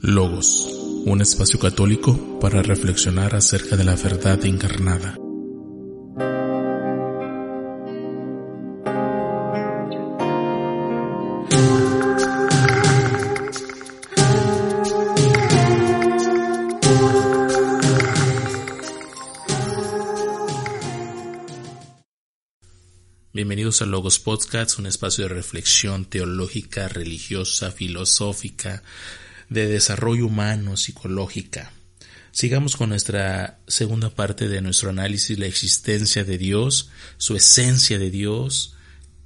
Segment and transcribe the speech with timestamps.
[0.00, 0.68] Logos,
[1.06, 5.16] un espacio católico para reflexionar acerca de la verdad encarnada.
[23.32, 28.84] Bienvenidos a Logos Podcasts, un espacio de reflexión teológica, religiosa, filosófica,
[29.48, 31.72] de desarrollo humano, psicológica.
[32.30, 38.10] Sigamos con nuestra segunda parte de nuestro análisis, la existencia de Dios, su esencia de
[38.10, 38.74] Dios,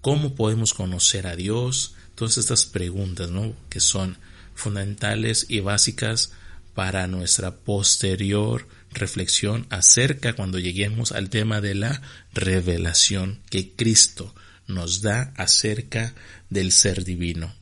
[0.00, 3.54] cómo podemos conocer a Dios, todas estas preguntas, ¿no?
[3.68, 4.18] que son
[4.54, 6.32] fundamentales y básicas
[6.74, 14.34] para nuestra posterior reflexión acerca cuando lleguemos al tema de la revelación que Cristo
[14.66, 16.14] nos da acerca
[16.50, 17.54] del ser divino.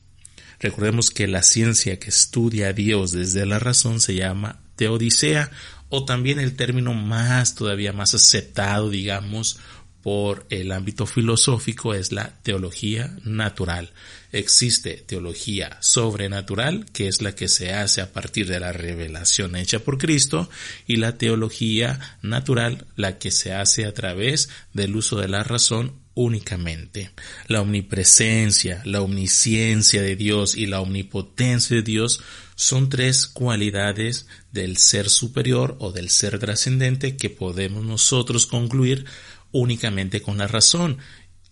[0.61, 5.49] Recordemos que la ciencia que estudia a Dios desde la razón se llama teodicea
[5.89, 9.59] o también el término más todavía más aceptado digamos
[10.01, 13.91] por el ámbito filosófico es la teología natural.
[14.31, 19.79] Existe teología sobrenatural, que es la que se hace a partir de la revelación hecha
[19.79, 20.49] por Cristo,
[20.87, 26.00] y la teología natural, la que se hace a través del uso de la razón
[26.13, 27.11] únicamente.
[27.47, 32.21] La omnipresencia, la omnisciencia de Dios y la omnipotencia de Dios
[32.55, 39.05] son tres cualidades del ser superior o del ser trascendente que podemos nosotros concluir
[39.51, 40.97] únicamente con la razón,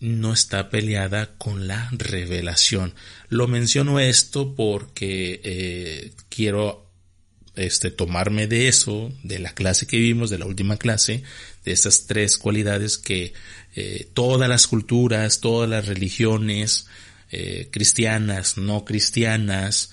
[0.00, 2.94] no está peleada con la revelación.
[3.28, 6.89] Lo menciono esto porque eh, quiero
[7.62, 11.22] este, tomarme de eso, de la clase que vimos, de la última clase,
[11.64, 13.32] de estas tres cualidades que
[13.74, 16.86] eh, todas las culturas, todas las religiones,
[17.30, 19.92] eh, cristianas, no cristianas,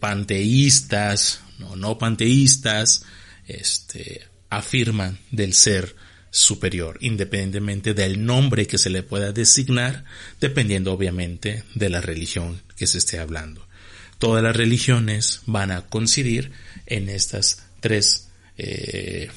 [0.00, 3.04] panteístas, no, no panteístas,
[3.46, 5.94] este, afirman del ser
[6.30, 10.04] superior, independientemente del nombre que se le pueda designar,
[10.40, 13.68] dependiendo obviamente de la religión que se esté hablando.
[14.18, 16.52] Todas las religiones van a coincidir
[16.86, 19.30] en estas tres eh,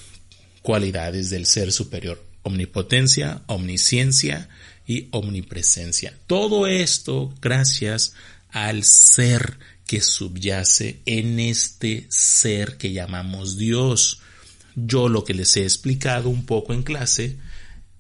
[0.62, 4.50] cualidades del ser superior, omnipotencia, omnisciencia
[4.88, 6.18] y omnipresencia.
[6.28, 8.14] Todo esto gracias
[8.50, 14.22] al ser que subyace en este ser que llamamos Dios.
[14.76, 17.38] Yo lo que les he explicado un poco en clase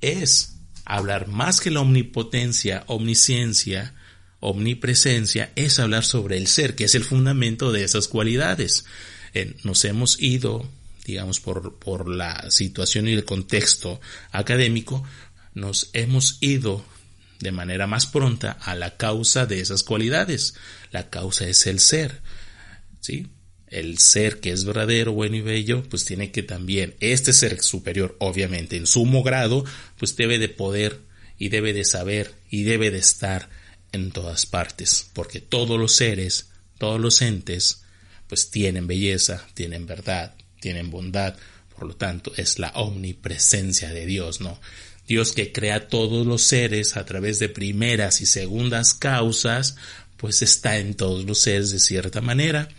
[0.01, 3.93] es hablar más que la omnipotencia, omnisciencia,
[4.39, 8.85] omnipresencia, es hablar sobre el ser, que es el fundamento de esas cualidades.
[9.63, 10.69] Nos hemos ido,
[11.05, 13.99] digamos, por, por la situación y el contexto
[14.31, 15.03] académico,
[15.53, 16.83] nos hemos ido
[17.39, 20.55] de manera más pronta a la causa de esas cualidades.
[20.91, 22.21] La causa es el ser.
[23.01, 23.27] ¿Sí?
[23.67, 28.15] el ser que es verdadero, bueno y bello, pues tiene que también, este ser superior,
[28.19, 29.65] obviamente, en sumo grado,
[29.97, 31.01] pues debe de poder
[31.37, 33.49] y debe de saber y debe de estar
[33.91, 37.83] en todas partes, porque todos los seres, todos los entes,
[38.27, 41.35] pues tienen belleza, tienen verdad, tienen bondad,
[41.75, 44.59] por lo tanto es la omnipresencia de Dios, ¿no?
[45.07, 49.75] Dios que crea todos los seres a través de primeras y segundas causas,
[50.17, 52.69] pues está en todos los seres de cierta manera,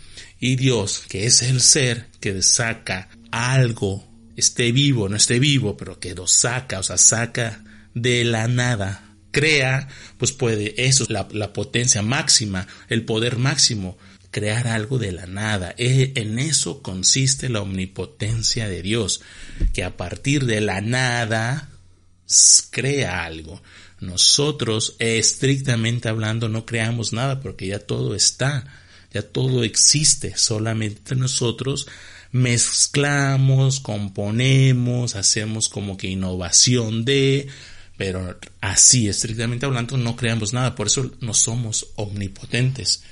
[0.41, 4.07] y Dios, que es el ser que saca algo,
[4.37, 7.63] esté vivo, no esté vivo, pero que lo saca, o sea, saca
[7.95, 13.97] de la nada, crea, pues puede, eso es la, potencia máxima, el poder máximo,
[14.37, 15.75] crear algo de la nada.
[15.79, 19.23] E, en eso consiste la omnipotencia de Dios,
[19.73, 21.71] que a partir de la nada
[22.71, 23.63] crea algo.
[23.99, 28.67] Nosotros, estrictamente hablando, no creamos nada porque ya todo está
[29.17, 31.87] ya todo existe, solamente nosotros
[32.33, 37.49] mezclamos, componemos, hacemos como que innovación de,
[37.97, 43.05] pero así, estrictamente hablando, no creamos nada, por eso no somos omnipotentes.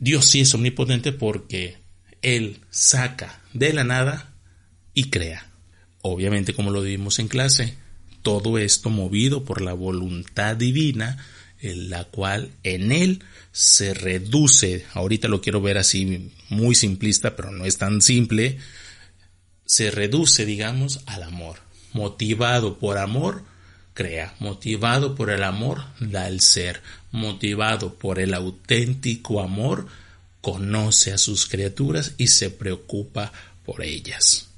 [0.00, 1.78] Dios sí es omnipotente porque
[2.22, 4.34] Él saca de la nada
[4.92, 5.50] y crea.
[6.02, 7.74] Obviamente, como lo vimos en clase,
[8.22, 11.18] todo esto movido por la voluntad divina
[11.60, 13.22] en la cual en él
[13.52, 18.58] se reduce, ahorita lo quiero ver así muy simplista, pero no es tan simple,
[19.64, 21.60] se reduce, digamos, al amor.
[21.94, 23.44] Motivado por amor,
[23.94, 24.34] crea.
[24.40, 26.82] Motivado por el amor, da el ser.
[27.14, 29.86] Motivado por el auténtico amor,
[30.40, 33.32] conoce a sus criaturas y se preocupa
[33.64, 34.48] por ellas.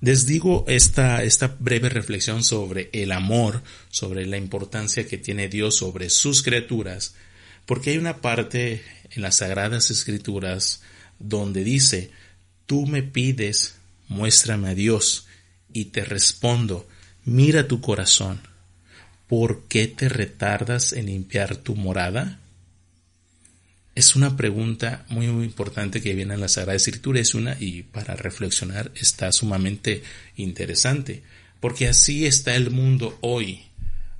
[0.00, 5.74] Les digo esta, esta breve reflexión sobre el amor, sobre la importancia que tiene Dios
[5.78, 7.16] sobre sus criaturas,
[7.66, 10.82] porque hay una parte en las Sagradas Escrituras
[11.18, 12.12] donde dice,
[12.66, 13.74] tú me pides,
[14.06, 15.26] muéstrame a Dios,
[15.72, 16.86] y te respondo,
[17.24, 18.40] mira tu corazón,
[19.28, 22.40] ¿por qué te retardas en limpiar tu morada?
[23.94, 27.82] Es una pregunta muy, muy importante que viene en la Sagrada Escritura, es una y
[27.82, 30.02] para reflexionar está sumamente
[30.36, 31.22] interesante,
[31.60, 33.62] porque así está el mundo hoy.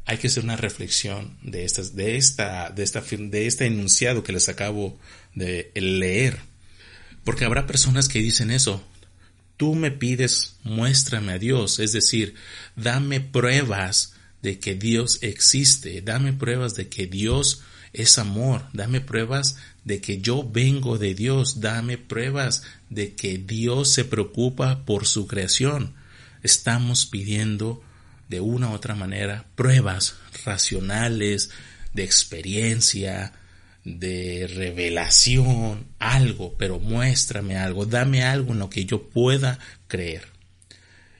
[0.06, 4.32] Hay que hacer una reflexión de estas, de esta, de esta, de este enunciado que
[4.32, 4.98] les acabo
[5.34, 6.38] de leer,
[7.24, 8.84] porque habrá personas que dicen eso.
[9.56, 12.34] Tú me pides, muéstrame a Dios, es decir,
[12.76, 14.14] dame pruebas
[14.44, 17.62] de que Dios existe, dame pruebas de que Dios
[17.94, 23.90] es amor, dame pruebas de que yo vengo de Dios, dame pruebas de que Dios
[23.90, 25.94] se preocupa por su creación.
[26.42, 27.82] Estamos pidiendo
[28.28, 31.48] de una u otra manera pruebas racionales,
[31.94, 33.32] de experiencia,
[33.82, 39.58] de revelación, algo, pero muéstrame algo, dame algo en lo que yo pueda
[39.88, 40.26] creer.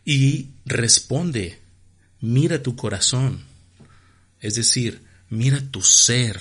[0.05, 1.63] Y responde,
[2.25, 3.44] mira tu corazón,
[4.41, 6.41] es decir, mira tu ser,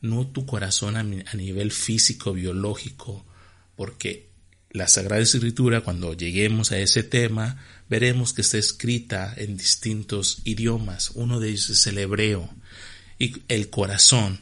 [0.00, 3.26] no tu corazón a, nivel físico, biológico,
[3.74, 4.28] porque
[4.70, 11.10] la Sagrada Escritura, cuando lleguemos a ese tema, veremos que está escrita en distintos idiomas.
[11.16, 12.48] Uno de ellos es el hebreo.
[13.18, 14.38] Y el corazón,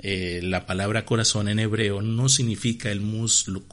[0.00, 3.64] eh, la palabra corazón en hebreo no significa el muslo,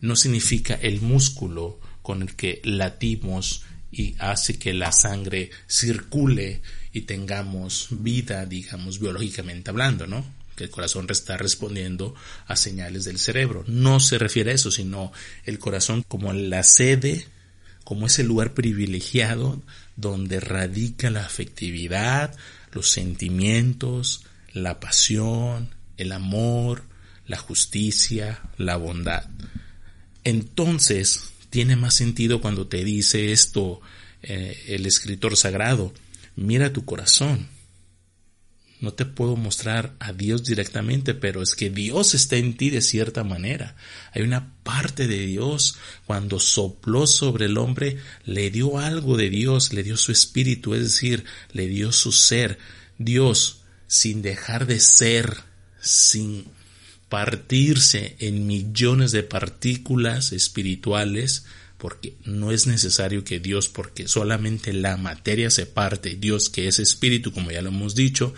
[0.00, 6.62] no significa el músculo con el que latimos y hace que la sangre circule
[6.92, 10.38] y tengamos vida, digamos, biológicamente hablando, ¿no?
[10.58, 12.16] que el corazón está respondiendo
[12.48, 13.64] a señales del cerebro.
[13.68, 15.12] No se refiere a eso, sino
[15.44, 17.26] el corazón como la sede,
[17.84, 19.62] como ese lugar privilegiado
[19.96, 22.36] donde radica la afectividad,
[22.72, 26.82] los sentimientos, la pasión, el amor,
[27.26, 29.28] la justicia, la bondad.
[30.24, 33.80] Entonces, tiene más sentido cuando te dice esto
[34.22, 35.92] eh, el escritor sagrado,
[36.36, 37.48] mira tu corazón,
[38.80, 42.80] no te puedo mostrar a Dios directamente, pero es que Dios está en ti de
[42.80, 43.74] cierta manera.
[44.12, 45.76] Hay una parte de Dios.
[46.06, 50.82] Cuando sopló sobre el hombre, le dio algo de Dios, le dio su espíritu, es
[50.82, 52.58] decir, le dio su ser.
[52.98, 55.38] Dios, sin dejar de ser,
[55.80, 56.46] sin
[57.08, 61.44] partirse en millones de partículas espirituales,
[61.78, 66.78] porque no es necesario que Dios, porque solamente la materia se parte, Dios que es
[66.78, 68.34] espíritu, como ya lo hemos dicho,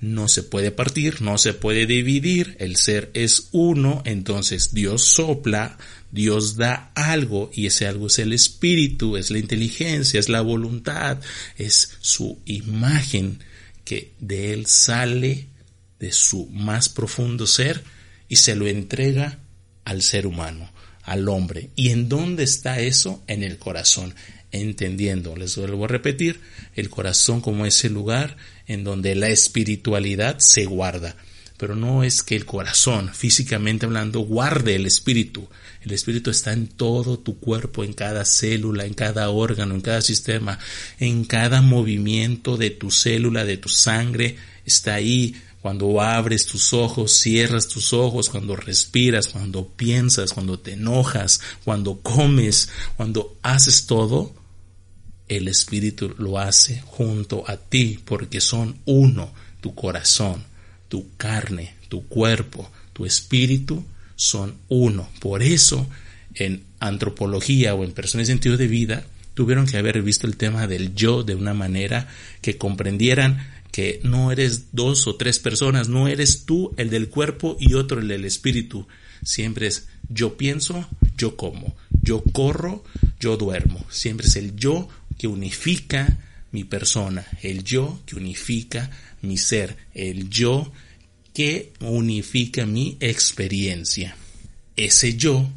[0.00, 5.78] no se puede partir, no se puede dividir, el ser es uno, entonces Dios sopla,
[6.10, 11.20] Dios da algo y ese algo es el espíritu, es la inteligencia, es la voluntad,
[11.56, 13.38] es su imagen
[13.84, 15.46] que de él sale
[16.00, 17.84] de su más profundo ser
[18.32, 19.40] y se lo entrega
[19.84, 21.68] al ser humano, al hombre.
[21.76, 23.22] ¿Y en dónde está eso?
[23.26, 24.14] En el corazón
[24.52, 26.40] entendiendo, les vuelvo a repetir,
[26.74, 31.14] el corazón como ese lugar en donde la espiritualidad se guarda.
[31.58, 35.46] Pero no es que el corazón, físicamente hablando, guarde el espíritu.
[35.82, 40.00] El espíritu está en todo tu cuerpo, en cada célula, en cada órgano, en cada
[40.00, 40.58] sistema,
[40.98, 45.36] en cada movimiento de tu célula, de tu sangre, está ahí.
[45.62, 52.00] Cuando abres tus ojos, cierras tus ojos, cuando respiras, cuando piensas, cuando te enojas, cuando
[52.00, 54.34] comes, cuando haces todo,
[55.28, 60.44] el Espíritu lo hace junto a ti porque son uno, tu corazón,
[60.88, 63.84] tu carne, tu cuerpo, tu espíritu
[64.16, 65.08] son uno.
[65.20, 65.86] Por eso
[66.34, 69.04] en antropología o en personas de sentido de vida
[69.34, 72.08] tuvieron que haber visto el tema del yo de una manera
[72.40, 77.56] que comprendieran que no eres dos o tres personas, no eres tú el del cuerpo
[77.58, 78.86] y otro el del espíritu.
[79.24, 80.86] Siempre es yo pienso,
[81.16, 82.84] yo como, yo corro,
[83.18, 83.84] yo duermo.
[83.90, 84.88] Siempre es el yo
[85.18, 86.18] que unifica
[86.52, 88.90] mi persona, el yo que unifica
[89.22, 90.70] mi ser, el yo
[91.32, 94.16] que unifica mi experiencia.
[94.76, 95.48] Ese yo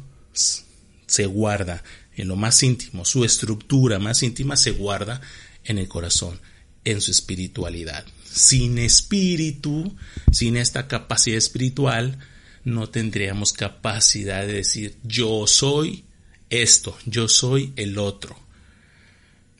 [1.06, 1.84] se guarda
[2.16, 5.20] en lo más íntimo, su estructura más íntima se guarda
[5.64, 6.40] en el corazón,
[6.86, 8.06] en su espiritualidad.
[8.24, 9.96] sin espíritu,
[10.30, 12.18] sin esta capacidad espiritual,
[12.64, 16.04] no tendríamos capacidad de decir yo soy
[16.50, 18.38] esto, yo soy el otro.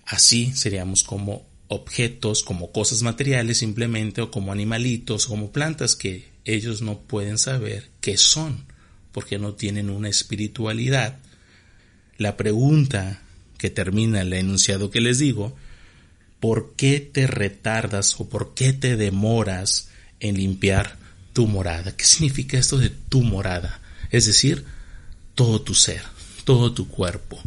[0.05, 6.83] Así seríamos como objetos, como cosas materiales simplemente, o como animalitos, como plantas que ellos
[6.83, 8.67] no pueden saber qué son,
[9.11, 11.19] porque no tienen una espiritualidad.
[12.19, 13.23] La pregunta
[13.59, 15.57] que termina el enunciado que les digo,
[16.41, 19.89] ¿por qué te retardas o por qué te demoras
[20.21, 20.97] en limpiar
[21.33, 21.97] tu morada?
[21.97, 23.81] ¿Qué significa esto de tu morada?
[24.11, 24.65] Es decir,
[25.35, 26.03] todo tu ser,
[26.45, 27.41] todo tu cuerpo,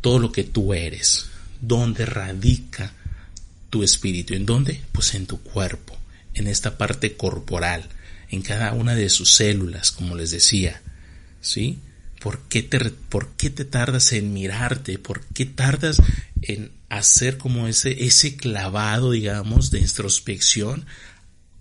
[0.00, 1.26] todo lo que tú eres,
[1.60, 2.92] dónde radica
[3.70, 4.34] tu espíritu.
[4.34, 4.80] ¿En dónde?
[4.92, 5.96] Pues en tu cuerpo,
[6.34, 7.88] en esta parte corporal,
[8.30, 10.82] en cada una de sus células, como les decía.
[11.40, 11.78] ¿Sí?
[12.20, 14.98] ¿Por qué te, por qué te tardas en mirarte?
[14.98, 16.02] ¿Por qué tardas
[16.42, 20.86] en hacer como ese, ese clavado, digamos, de introspección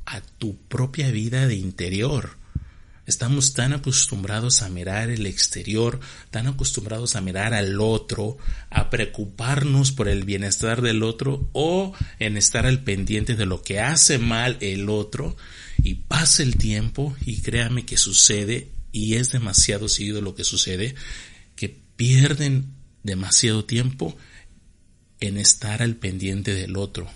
[0.05, 2.37] a tu propia vida de interior?
[3.07, 8.37] Estamos tan acostumbrados a mirar el exterior, tan acostumbrados a mirar al otro,
[8.69, 13.79] a preocuparnos por el bienestar del otro o en estar al pendiente de lo que
[13.79, 15.37] hace mal el otro
[15.81, 20.93] y pasa el tiempo y créame que sucede y es demasiado seguido lo que sucede
[21.55, 24.17] que pierden demasiado tiempo
[25.19, 27.09] en estar al pendiente del otro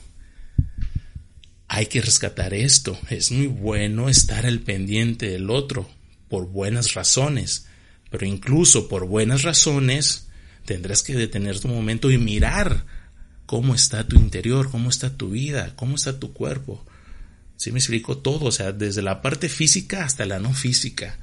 [1.74, 3.00] hay que rescatar esto.
[3.10, 5.89] Es muy bueno estar al pendiente del otro
[6.27, 7.65] por buenas razones,
[8.10, 10.27] pero incluso por buenas razones
[10.65, 12.86] tendrás que detener tu momento y mirar
[13.46, 16.86] cómo está tu interior, cómo está tu vida, cómo está tu cuerpo.
[17.55, 21.20] Si me explico todo, o sea, desde la parte física hasta la no física.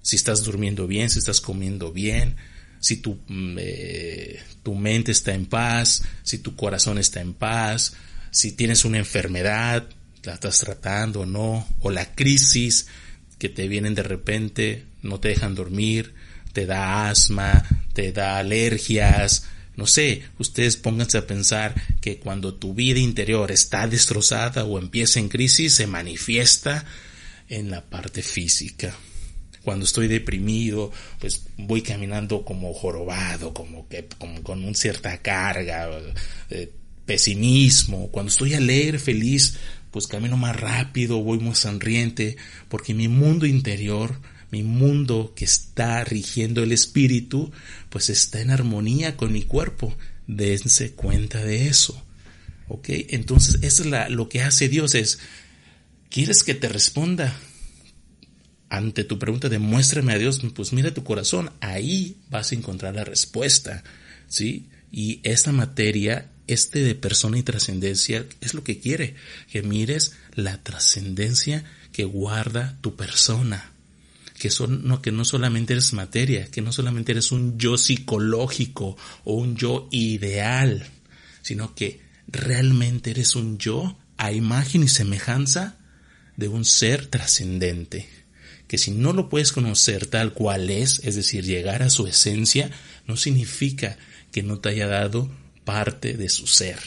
[0.00, 2.34] Si estás durmiendo bien, si estás comiendo bien,
[2.82, 7.94] si tu, mm, eh, tu mente está en paz, si tu corazón está en paz,
[8.32, 9.88] si tienes una enfermedad,
[10.24, 12.88] la estás tratando o no, o la crisis
[13.38, 16.14] que te vienen de repente, no te dejan dormir,
[16.52, 19.44] te da asma, te da alergias,
[19.76, 25.20] no sé, ustedes pónganse a pensar que cuando tu vida interior está destrozada o empieza
[25.20, 26.84] en crisis, se manifiesta
[27.48, 28.96] en la parte física.
[29.64, 35.88] Cuando estoy deprimido, pues voy caminando como jorobado, como que como con una cierta carga,
[36.50, 36.72] eh,
[37.06, 39.58] pesimismo, cuando estoy alegre, feliz,
[39.90, 42.36] pues camino más rápido, voy más sonriente,
[42.68, 44.18] porque mi mundo interior,
[44.50, 47.52] mi mundo que está rigiendo el espíritu,
[47.88, 49.96] pues está en armonía con mi cuerpo.
[50.26, 52.02] Dense cuenta de eso.
[52.68, 52.88] ¿Ok?
[52.88, 55.18] Entonces, eso es la, lo que hace Dios es,
[56.10, 57.38] ¿quieres que te responda?
[58.72, 63.04] Ante tu pregunta, demuéstrame a Dios, pues mira tu corazón, ahí vas a encontrar la
[63.04, 63.84] respuesta,
[64.28, 64.70] ¿sí?
[64.90, 69.14] Y esta materia este de persona y trascendencia es lo que quiere,
[69.50, 73.72] que mires la trascendencia que guarda tu persona,
[74.38, 78.96] que, son, no, que no solamente eres materia, que no solamente eres un yo psicológico
[79.24, 80.86] o un yo ideal,
[81.42, 85.76] sino que realmente eres un yo a imagen y semejanza
[86.38, 88.08] de un ser trascendente,
[88.72, 92.70] que si no lo puedes conocer tal cual es, es decir, llegar a su esencia,
[93.06, 93.98] no significa
[94.30, 95.30] que no te haya dado
[95.66, 96.78] parte de su ser.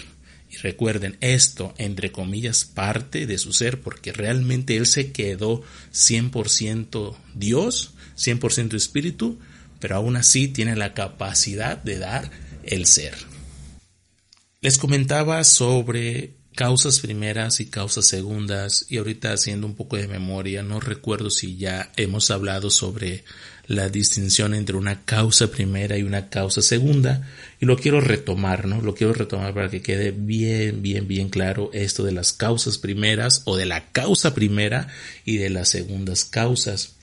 [0.50, 5.62] Y recuerden esto, entre comillas, parte de su ser, porque realmente Él se quedó
[5.94, 9.38] 100% Dios, 100% espíritu,
[9.80, 12.32] pero aún así tiene la capacidad de dar
[12.63, 13.13] el ser.
[14.60, 20.64] Les comentaba sobre causas primeras y causas segundas y ahorita haciendo un poco de memoria,
[20.64, 23.24] no recuerdo si ya hemos hablado sobre
[23.68, 27.28] la distinción entre una causa primera y una causa segunda
[27.60, 28.82] y lo quiero retomar, ¿no?
[28.82, 33.42] Lo quiero retomar para que quede bien, bien, bien claro esto de las causas primeras
[33.46, 34.88] o de la causa primera
[35.26, 36.96] y de las segundas causas.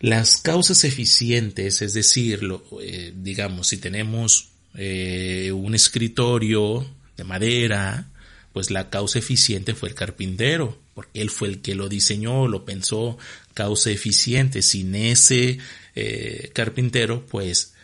[0.00, 2.40] Las causas eficientes, es decir,
[2.82, 6.86] eh, digamos, si tenemos eh, un escritorio
[7.16, 8.08] de madera,
[8.56, 12.64] pues la causa eficiente fue el carpintero, porque él fue el que lo diseñó, lo
[12.64, 13.18] pensó,
[13.52, 14.62] causa eficiente.
[14.62, 15.58] Sin ese
[15.94, 17.74] eh, carpintero, pues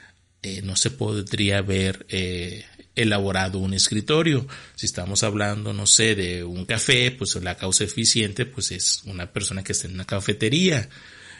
[0.43, 2.65] eh, no se podría haber eh,
[2.97, 4.47] elaborado un escritorio.
[4.75, 9.31] Si estamos hablando, no sé, de un café, pues la causa eficiente, pues es una
[9.31, 10.89] persona que está en una cafetería.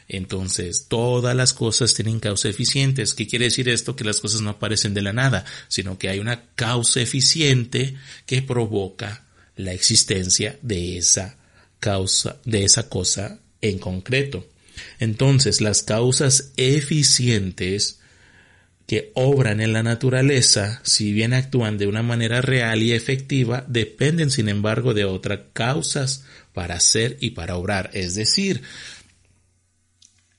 [0.09, 3.15] Entonces, todas las cosas tienen causa eficientes.
[3.15, 3.97] ¿Qué quiere decir esto?
[3.97, 8.43] Que las cosas no aparecen de la nada, sino que hay una causa eficiente que
[8.43, 9.25] provoca
[9.57, 11.37] la existencia de esa
[11.81, 14.47] causa, de esa cosa en concreto.
[14.99, 18.01] Entonces, las causas eficientes
[18.87, 24.31] que obran en la naturaleza, si bien actúan de una manera real y efectiva, dependen
[24.31, 27.91] sin embargo de otras causas para hacer y para obrar.
[27.95, 28.63] Es decir,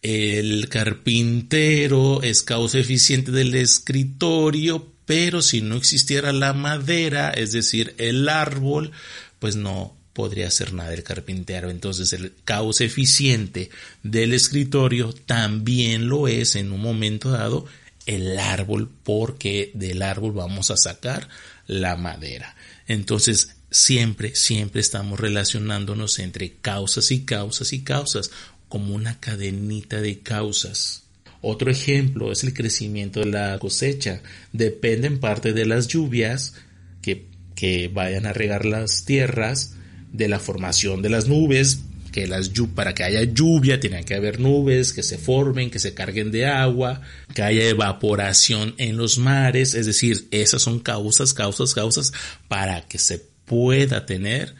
[0.03, 7.95] el carpintero es causa eficiente del escritorio, pero si no existiera la madera, es decir,
[7.97, 8.91] el árbol,
[9.39, 11.69] pues no podría hacer nada el carpintero.
[11.69, 13.69] Entonces el causa eficiente
[14.03, 17.65] del escritorio también lo es en un momento dado
[18.05, 21.29] el árbol porque del árbol vamos a sacar
[21.65, 22.55] la madera.
[22.87, 28.29] Entonces siempre, siempre estamos relacionándonos entre causas y causas y causas
[28.73, 31.03] como una cadenita de causas.
[31.41, 34.23] Otro ejemplo es el crecimiento de la cosecha.
[34.51, 36.55] Depende en parte de las lluvias
[37.03, 39.75] que, que vayan a regar las tierras,
[40.11, 44.39] de la formación de las nubes, que las para que haya lluvia tiene que haber
[44.39, 47.01] nubes que se formen, que se carguen de agua,
[47.35, 52.11] que haya evaporación en los mares, es decir, esas son causas, causas, causas
[52.47, 54.55] para que se pueda tener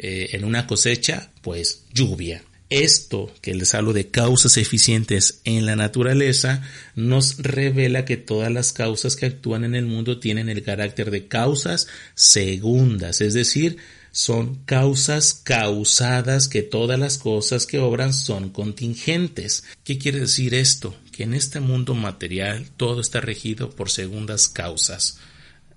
[0.00, 2.42] eh, en una cosecha, pues lluvia.
[2.72, 6.62] Esto que les hablo de causas eficientes en la naturaleza
[6.94, 11.28] nos revela que todas las causas que actúan en el mundo tienen el carácter de
[11.28, 13.76] causas segundas, es decir,
[14.10, 19.64] son causas causadas que todas las cosas que obran son contingentes.
[19.84, 20.96] ¿Qué quiere decir esto?
[21.12, 25.18] Que en este mundo material todo está regido por segundas causas.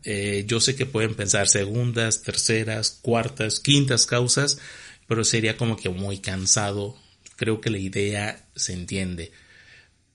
[0.05, 4.59] Eh, yo sé que pueden pensar segundas, terceras, cuartas, quintas causas,
[5.07, 6.95] pero sería como que muy cansado.
[7.35, 9.31] Creo que la idea se entiende.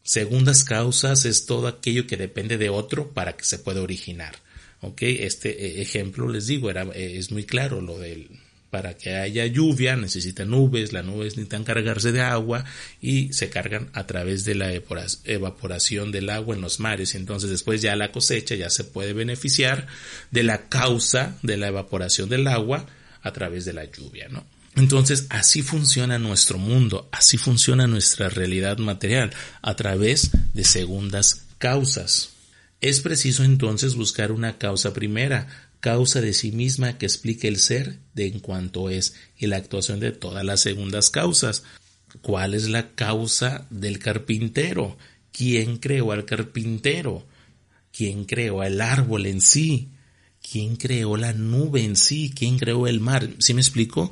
[0.03, 4.37] Segundas causas es todo aquello que depende de otro para que se pueda originar.
[4.81, 5.03] ¿Ok?
[5.03, 8.29] Este eh, ejemplo les digo, era, eh, es muy claro lo del
[8.71, 12.65] para que haya lluvia necesitan nubes, las nubes necesitan cargarse de agua
[13.01, 17.17] y se cargan a través de la evaporación del agua en los mares.
[17.17, 19.89] Entonces después ya la cosecha ya se puede beneficiar
[20.31, 22.87] de la causa de la evaporación del agua
[23.23, 24.47] a través de la lluvia, ¿no?
[24.77, 32.31] Entonces, así funciona nuestro mundo, así funciona nuestra realidad material, a través de segundas causas.
[32.81, 35.49] Es preciso entonces buscar una causa primera,
[35.81, 40.01] causa de sí misma que explique el ser de en cuanto es y la actuación
[40.01, 41.63] de todas las segundas causas.
[42.23, 44.97] ¿Cuál es la causa del carpintero?
[45.33, 47.27] ¿Quién creó al carpintero?
[47.93, 49.89] ¿Quién creó el árbol en sí?
[50.41, 52.33] ¿Quién creó la nube en sí?
[52.35, 53.29] ¿Quién creó el mar?
[53.39, 54.11] ¿Sí me explico?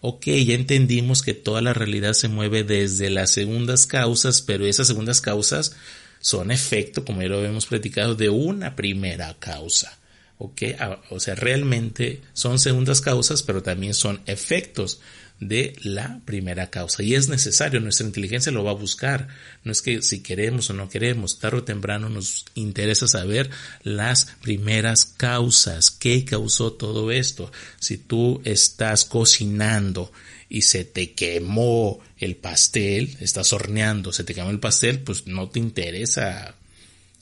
[0.00, 4.86] Ok, ya entendimos que toda la realidad se mueve desde las segundas causas, pero esas
[4.86, 5.76] segundas causas
[6.20, 9.98] son efecto, como ya lo hemos platicado, de una primera causa.
[10.40, 10.62] ¿ok?
[11.10, 15.00] O sea, realmente son segundas causas, pero también son efectos
[15.40, 17.02] de la primera causa.
[17.02, 19.28] Y es necesario, nuestra inteligencia lo va a buscar.
[19.64, 23.50] No es que si queremos o no queremos, tarde o temprano nos interesa saber
[23.82, 25.90] las primeras causas.
[25.90, 27.50] ¿Qué causó todo esto?
[27.80, 30.12] Si tú estás cocinando
[30.50, 35.48] y se te quemó el pastel, estás horneando, se te quemó el pastel, pues no
[35.48, 36.54] te interesa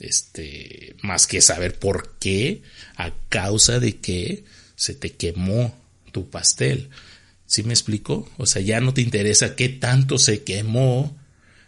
[0.01, 2.63] este más que saber por qué,
[2.97, 5.77] a causa de qué se te quemó
[6.11, 6.89] tu pastel.
[7.49, 8.29] ¿Sí me explico?
[8.37, 11.17] O sea, ya no te interesa qué tanto se quemó,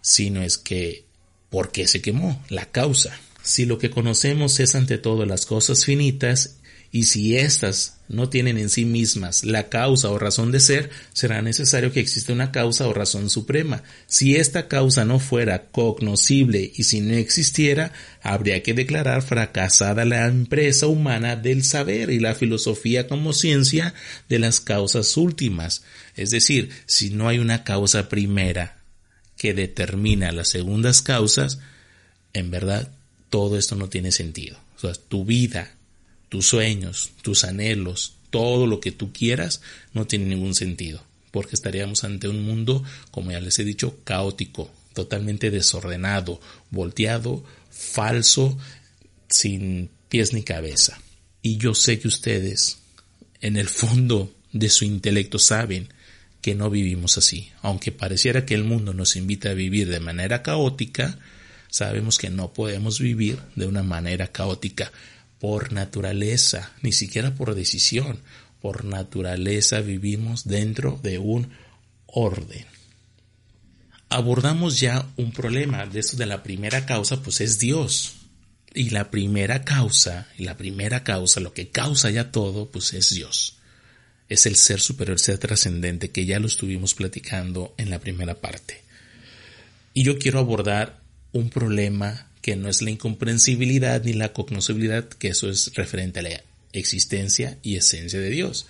[0.02, 1.06] sino es que
[1.48, 3.18] por qué se quemó, la causa.
[3.42, 6.58] Si lo que conocemos es ante todo las cosas finitas
[6.92, 11.40] y si éstas no tienen en sí mismas la causa o razón de ser, será
[11.40, 13.84] necesario que exista una causa o razón suprema.
[14.08, 20.26] Si esta causa no fuera cognoscible y si no existiera, habría que declarar fracasada la
[20.26, 23.94] empresa humana del saber y la filosofía como ciencia
[24.28, 25.84] de las causas últimas.
[26.16, 28.78] Es decir, si no hay una causa primera
[29.36, 31.60] que determina las segundas causas,
[32.32, 32.90] en verdad
[33.30, 34.58] todo esto no tiene sentido.
[34.76, 35.76] O sea, tu vida
[36.30, 39.60] tus sueños, tus anhelos, todo lo que tú quieras,
[39.92, 44.70] no tiene ningún sentido, porque estaríamos ante un mundo, como ya les he dicho, caótico,
[44.94, 46.40] totalmente desordenado,
[46.70, 48.56] volteado, falso,
[49.28, 50.98] sin pies ni cabeza.
[51.42, 52.78] Y yo sé que ustedes,
[53.40, 55.88] en el fondo de su intelecto, saben
[56.40, 57.50] que no vivimos así.
[57.60, 61.18] Aunque pareciera que el mundo nos invita a vivir de manera caótica,
[61.70, 64.92] sabemos que no podemos vivir de una manera caótica
[65.40, 68.20] por naturaleza, ni siquiera por decisión,
[68.60, 71.50] por naturaleza vivimos dentro de un
[72.06, 72.66] orden.
[74.10, 78.16] Abordamos ya un problema de esto de la primera causa, pues es Dios.
[78.74, 83.56] Y la primera causa, la primera causa, lo que causa ya todo, pues es Dios.
[84.28, 88.34] Es el ser superior, el ser trascendente, que ya lo estuvimos platicando en la primera
[88.34, 88.82] parte.
[89.94, 91.00] Y yo quiero abordar
[91.32, 96.22] un problema que no es la incomprensibilidad ni la cognoscibilidad, que eso es referente a
[96.22, 98.66] la existencia y esencia de Dios.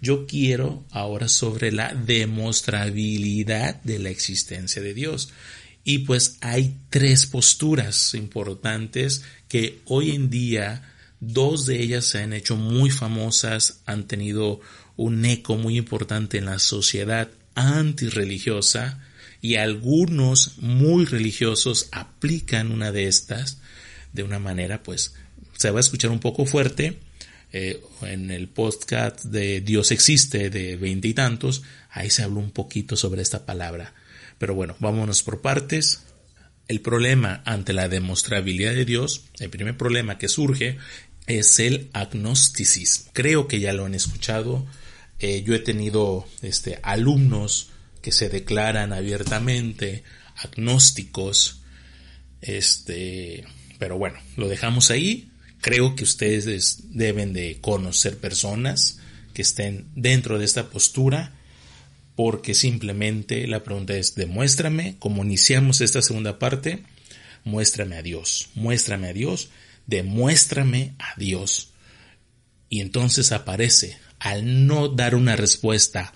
[0.00, 5.30] Yo quiero ahora sobre la demostrabilidad de la existencia de Dios.
[5.84, 12.32] Y pues hay tres posturas importantes que hoy en día dos de ellas se han
[12.32, 14.60] hecho muy famosas, han tenido
[14.96, 19.00] un eco muy importante en la sociedad antirreligiosa
[19.42, 23.58] y algunos muy religiosos aplican una de estas
[24.14, 25.14] de una manera pues
[25.58, 27.00] se va a escuchar un poco fuerte
[27.52, 32.52] eh, en el podcast de Dios existe de veinte y tantos ahí se habló un
[32.52, 33.92] poquito sobre esta palabra.
[34.38, 36.02] Pero bueno vámonos por partes.
[36.68, 40.78] El problema ante la demostrabilidad de Dios el primer problema que surge
[41.26, 43.10] es el agnosticismo.
[43.12, 44.64] Creo que ya lo han escuchado.
[45.18, 47.71] Eh, yo he tenido este, alumnos
[48.02, 50.02] que se declaran abiertamente
[50.36, 51.62] agnósticos.
[52.40, 53.44] Este,
[53.78, 55.30] pero bueno, lo dejamos ahí.
[55.60, 58.98] Creo que ustedes deben de conocer personas
[59.32, 61.32] que estén dentro de esta postura
[62.14, 66.82] porque simplemente la pregunta es demuéstrame, como iniciamos esta segunda parte,
[67.44, 69.48] muéstrame a Dios, muéstrame a Dios,
[69.86, 71.70] demuéstrame a Dios.
[72.68, 76.12] Y entonces aparece al no dar una respuesta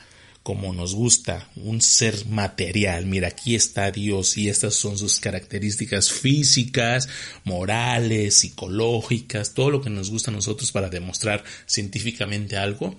[0.47, 3.05] como nos gusta, un ser material.
[3.05, 7.09] Mira, aquí está Dios y estas son sus características físicas,
[7.43, 12.97] morales, psicológicas, todo lo que nos gusta a nosotros para demostrar científicamente algo.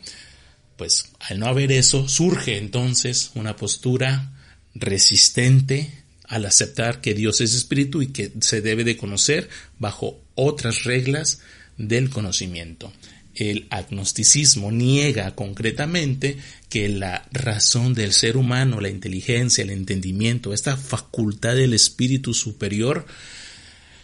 [0.76, 4.34] Pues al no haber eso, surge entonces una postura
[4.76, 9.48] resistente al aceptar que Dios es espíritu y que se debe de conocer
[9.80, 11.40] bajo otras reglas
[11.78, 12.92] del conocimiento
[13.38, 16.38] el agnosticismo niega concretamente
[16.70, 23.06] que la razón del ser humano, la inteligencia, el entendimiento, esta facultad del espíritu superior,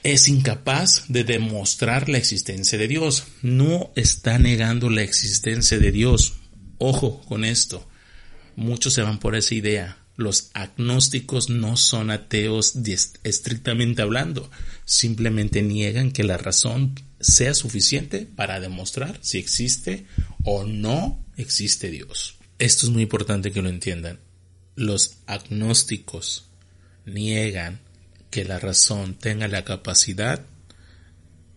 [0.04, 3.24] es incapaz de demostrar la existencia de Dios.
[3.42, 6.34] No está negando la existencia de Dios.
[6.78, 7.88] Ojo con esto.
[8.56, 9.98] Muchos se van por esa idea.
[10.16, 12.74] Los agnósticos no son ateos
[13.24, 14.52] estrictamente hablando.
[14.86, 16.94] Simplemente niegan que la razón
[17.24, 20.06] sea suficiente para demostrar si existe
[20.44, 22.36] o no existe Dios.
[22.60, 24.20] Esto es muy importante que lo entiendan.
[24.76, 26.46] Los agnósticos
[27.06, 27.80] niegan
[28.30, 30.46] que la razón tenga la capacidad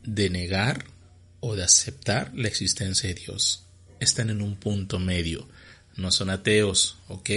[0.04, 0.86] de negar
[1.40, 3.64] o de aceptar la existencia de Dios.
[4.00, 5.48] Están en un punto medio.
[5.96, 7.30] No son ateos, ¿ok?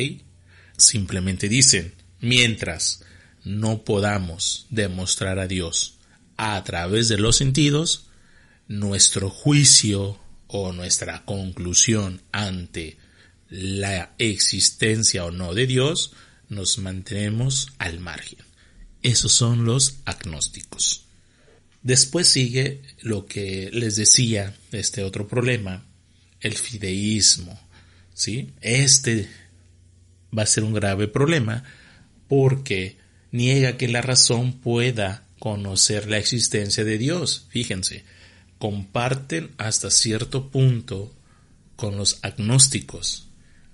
[0.77, 3.03] Simplemente dicen, mientras
[3.43, 5.97] no podamos demostrar a Dios
[6.37, 8.08] a través de los sentidos,
[8.69, 12.97] nuestro juicio o nuestra conclusión ante
[13.49, 16.13] la existencia o no de Dios,
[16.47, 18.39] nos mantenemos al margen.
[19.01, 21.05] Esos son los agnósticos.
[21.81, 25.85] Después sigue lo que les decía, este otro problema,
[26.39, 27.59] el fideísmo.
[28.13, 28.53] ¿sí?
[28.61, 29.29] Este
[30.37, 31.63] va a ser un grave problema
[32.27, 32.97] porque
[33.31, 37.47] niega que la razón pueda conocer la existencia de Dios.
[37.49, 38.03] Fíjense,
[38.59, 41.15] comparten hasta cierto punto
[41.75, 43.29] con los agnósticos.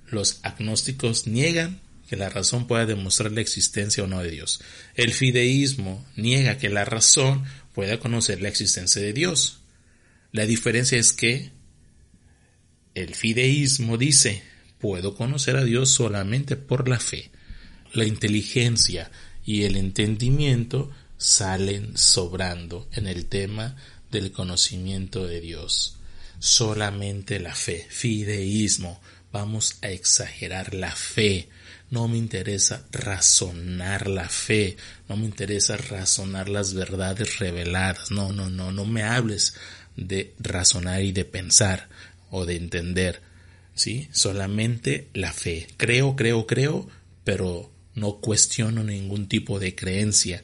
[0.08, 4.62] Los agnósticos niegan que la razón pueda demostrar la existencia o no de Dios.
[4.94, 7.44] El fideísmo niega que la razón
[7.74, 9.60] pueda conocer la existencia de Dios.
[10.32, 11.52] La diferencia es que
[12.94, 14.44] el fideísmo dice,
[14.80, 17.32] puedo conocer a Dios solamente por la fe.
[17.92, 19.10] La inteligencia
[19.44, 23.76] y el entendimiento salen sobrando en el tema
[24.12, 25.98] del conocimiento de Dios.
[26.40, 29.02] Solamente la fe, fideísmo.
[29.32, 31.50] Vamos a exagerar la fe.
[31.90, 34.78] No me interesa razonar la fe.
[35.10, 38.12] No me interesa razonar las verdades reveladas.
[38.12, 38.72] No, no, no.
[38.72, 39.56] No me hables
[39.96, 41.90] de razonar y de pensar
[42.32, 43.22] o de entender.
[43.74, 44.08] ¿Sí?
[44.12, 45.68] Solamente la fe.
[45.78, 46.88] Creo, creo, creo,
[47.24, 50.44] pero no cuestiono ningún tipo de creencia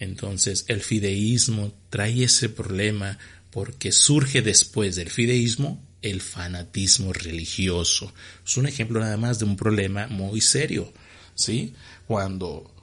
[0.00, 3.18] entonces el fideísmo trae ese problema
[3.50, 8.12] porque surge después del fideísmo el fanatismo religioso.
[8.44, 10.92] Es un ejemplo nada más de un problema muy serio,
[11.34, 11.74] ¿sí?
[12.06, 12.74] Cuando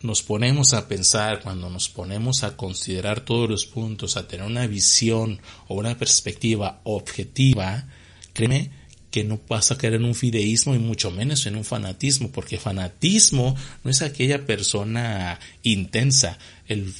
[0.00, 4.66] nos ponemos a pensar, cuando nos ponemos a considerar todos los puntos, a tener una
[4.66, 7.86] visión o una perspectiva objetiva,
[8.32, 8.70] créeme
[9.12, 12.58] que no pasa a caer en un fideísmo y mucho menos en un fanatismo, porque
[12.58, 16.92] fanatismo no es aquella persona intensa, el,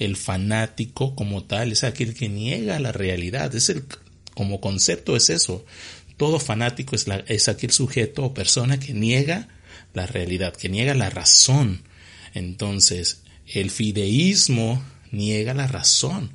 [0.00, 3.84] el fanático como tal es aquel que niega la realidad, es el,
[4.34, 5.64] como concepto es eso,
[6.16, 9.48] todo fanático es, la, es aquel sujeto o persona que niega
[9.94, 11.82] la realidad, que niega la razón.
[12.34, 16.32] Entonces, el fideísmo niega la razón,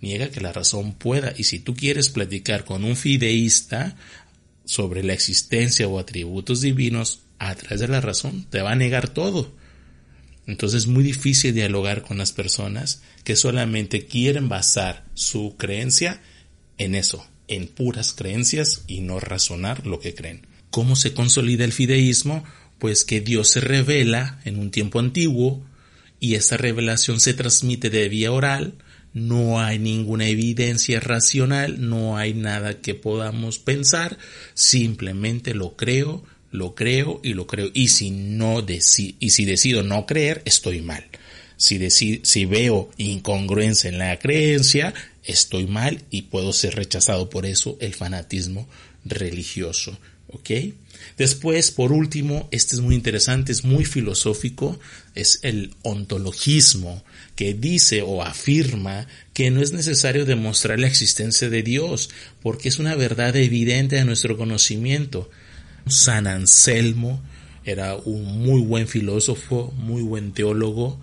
[0.00, 1.32] niega que la razón pueda.
[1.36, 3.96] Y si tú quieres platicar con un fideísta
[4.70, 9.08] sobre la existencia o atributos divinos a través de la razón, te va a negar
[9.08, 9.52] todo.
[10.46, 16.22] Entonces es muy difícil dialogar con las personas que solamente quieren basar su creencia
[16.78, 20.46] en eso, en puras creencias y no razonar lo que creen.
[20.70, 22.44] ¿Cómo se consolida el fideísmo?
[22.78, 25.64] Pues que Dios se revela en un tiempo antiguo
[26.20, 28.74] y esta revelación se transmite de vía oral,
[29.12, 34.18] no hay ninguna evidencia racional, no hay nada que podamos pensar,
[34.54, 37.70] simplemente lo creo, lo creo y lo creo.
[37.74, 38.80] Y si no y
[39.30, 41.04] si decido no creer, estoy mal.
[41.56, 44.94] Si, si veo incongruencia en la creencia,
[45.24, 48.68] estoy mal y puedo ser rechazado por eso el fanatismo
[49.04, 49.98] religioso.
[50.28, 50.50] ¿Ok?
[51.18, 54.78] Después, por último, este es muy interesante, es muy filosófico,
[55.14, 57.02] es el ontologismo,
[57.40, 62.10] que dice o afirma que no es necesario demostrar la existencia de Dios,
[62.42, 65.30] porque es una verdad evidente a nuestro conocimiento.
[65.86, 67.22] San Anselmo
[67.64, 71.00] era un muy buen filósofo, muy buen teólogo,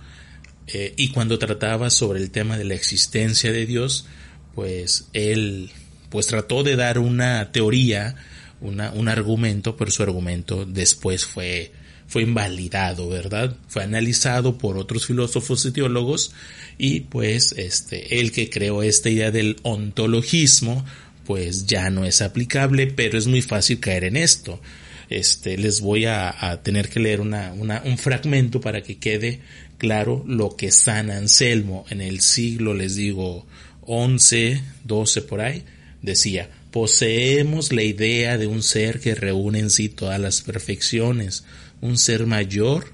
[0.68, 4.06] eh, y cuando trataba sobre el tema de la existencia de Dios,
[4.54, 5.72] pues él
[6.12, 8.16] pues trató de dar una teoría,
[8.62, 11.72] una, un argumento, pero su argumento después fue,
[12.08, 13.56] fue invalidado, ¿verdad?
[13.68, 16.32] Fue analizado por otros filósofos y teólogos
[16.78, 20.86] y pues este, el que creó esta idea del ontologismo,
[21.26, 24.62] pues ya no es aplicable, pero es muy fácil caer en esto.
[25.10, 29.42] Este, les voy a, tener que leer una, una, un fragmento para que quede
[29.78, 33.46] claro lo que San Anselmo en el siglo, les digo,
[33.82, 35.64] 11, 12 por ahí,
[36.02, 41.46] decía, poseemos la idea de un ser que reúne en sí todas las perfecciones,
[41.82, 42.94] un ser mayor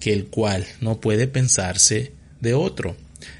[0.00, 2.96] que el cual no puede pensarse de otro.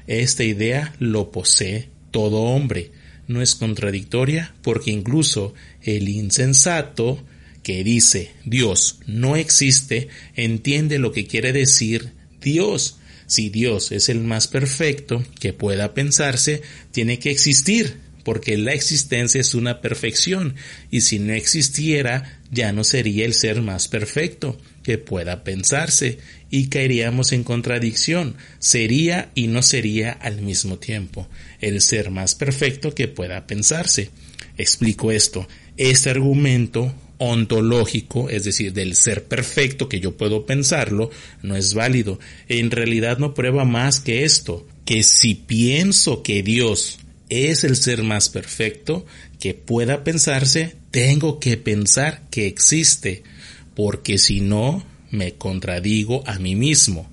[0.07, 2.91] Esta idea lo posee todo hombre,
[3.27, 7.23] no es contradictoria porque incluso el insensato
[7.63, 12.97] que dice Dios no existe entiende lo que quiere decir Dios.
[13.27, 19.41] Si Dios es el más perfecto que pueda pensarse, tiene que existir, porque la existencia
[19.41, 20.55] es una perfección,
[20.91, 26.67] y si no existiera, ya no sería el ser más perfecto que pueda pensarse, y
[26.67, 31.27] caeríamos en contradicción, sería y no sería al mismo tiempo,
[31.61, 34.09] el ser más perfecto que pueda pensarse.
[34.57, 35.47] Explico esto.
[35.77, 41.11] Este argumento ontológico, es decir, del ser perfecto que yo puedo pensarlo,
[41.43, 42.19] no es válido.
[42.47, 48.03] En realidad no prueba más que esto, que si pienso que Dios es el ser
[48.03, 49.05] más perfecto
[49.39, 53.23] que pueda pensarse, tengo que pensar que existe,
[53.75, 57.09] porque si no, me contradigo a mí mismo.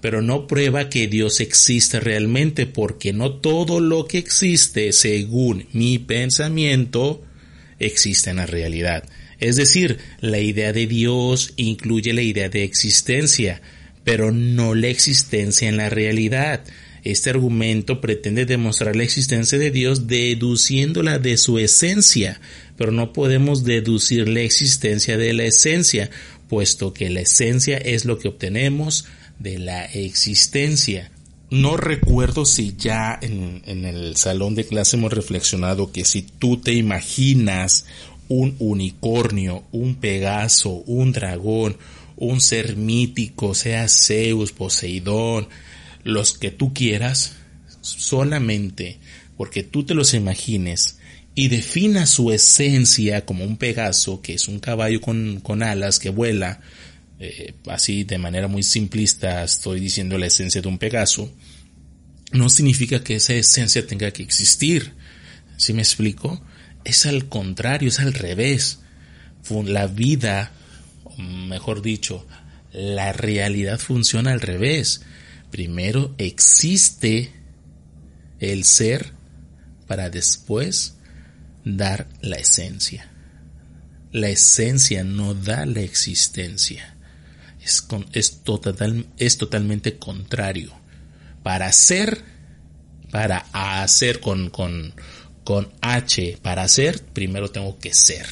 [0.00, 5.98] Pero no prueba que Dios existe realmente, porque no todo lo que existe, según mi
[5.98, 7.22] pensamiento,
[7.78, 9.04] existe en la realidad.
[9.40, 13.60] Es decir, la idea de Dios incluye la idea de existencia,
[14.04, 16.62] pero no la existencia en la realidad.
[17.04, 22.40] Este argumento pretende demostrar la existencia de Dios deduciéndola de su esencia,
[22.76, 26.10] pero no podemos deducir la existencia de la esencia,
[26.48, 29.06] puesto que la esencia es lo que obtenemos
[29.38, 31.10] de la existencia.
[31.50, 36.74] No recuerdo si ya en, el salón de clase hemos reflexionado que si tú te
[36.74, 37.86] imaginas
[38.28, 41.76] un unicornio, un pegaso, un dragón,
[42.16, 45.48] un ser mítico, sea Zeus, Poseidón,
[46.04, 47.34] los que tú quieras,
[47.80, 48.98] solamente
[49.36, 50.98] porque tú te los imagines
[51.34, 56.10] y definas su esencia como un pegaso, que es un caballo con, con alas que
[56.10, 56.60] vuela,
[57.18, 61.32] eh, así de manera muy simplista estoy diciendo la esencia de un pegaso,
[62.32, 64.92] no significa que esa esencia tenga que existir.
[65.56, 66.42] ¿Sí me explico?
[66.84, 68.80] es al contrario, es al revés.
[69.64, 70.52] La vida,
[71.18, 72.26] mejor dicho,
[72.72, 75.02] la realidad funciona al revés.
[75.50, 77.32] Primero existe
[78.38, 79.12] el ser
[79.86, 80.94] para después
[81.64, 83.10] dar la esencia.
[84.12, 86.96] La esencia no da la existencia.
[88.12, 90.72] Es, total, es totalmente contrario.
[91.42, 92.24] Para ser,
[93.10, 94.94] para hacer con, con,
[95.44, 98.26] con H para ser, primero tengo que ser.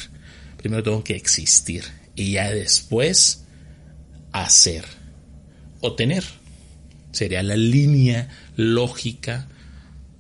[0.57, 1.85] Primero tengo que existir.
[2.15, 3.45] Y ya después
[4.33, 4.85] hacer
[5.81, 6.25] o tener.
[7.19, 9.49] Sería la línea lógica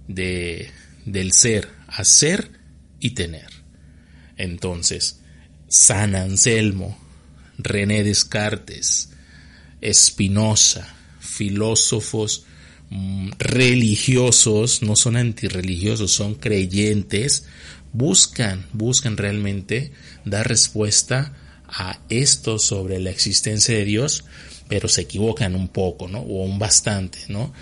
[0.08, 0.68] de,
[1.04, 2.50] del ser, hacer
[2.98, 3.46] y tener.
[4.36, 5.20] Entonces,
[5.68, 6.98] San Anselmo,
[7.56, 9.10] René Descartes,
[9.80, 12.46] Spinoza, filósofos
[12.90, 17.44] mm, religiosos, no son antirreligiosos, son creyentes,
[17.92, 19.92] buscan, buscan realmente
[20.24, 21.32] dar respuesta
[21.68, 24.24] a esto sobre la existencia de Dios,
[24.68, 26.20] pero se equivocan un poco, ¿no?
[26.20, 27.52] O un bastante, ¿no?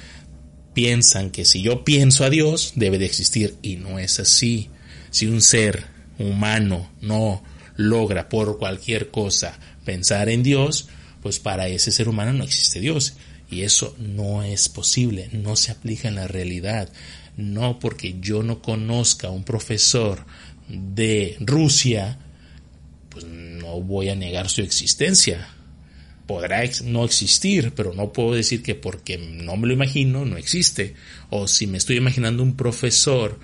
[0.74, 4.68] Piensan que si yo pienso a Dios, debe de existir, y no es así.
[5.10, 5.86] Si un ser
[6.18, 7.42] humano no
[7.76, 10.88] logra por cualquier cosa pensar en Dios,
[11.22, 13.14] pues para ese ser humano no existe Dios.
[13.50, 16.90] Y eso no es posible, no se aplica en la realidad.
[17.36, 20.26] No porque yo no conozca a un profesor
[20.68, 22.18] de Rusia,
[23.08, 25.55] pues no voy a negar su existencia.
[26.26, 30.94] Podrá no existir, pero no puedo decir que porque no me lo imagino, no existe.
[31.30, 33.38] O si me estoy imaginando un profesor,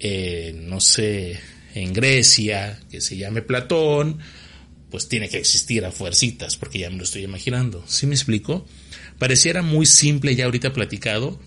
[0.00, 1.38] eh, no sé,
[1.74, 4.18] en Grecia, que se llame Platón,
[4.90, 7.84] pues tiene que existir a fuercitas, porque ya me lo estoy imaginando.
[7.86, 8.66] ¿Sí me explico?
[9.18, 11.40] Pareciera muy simple ya ahorita platicado,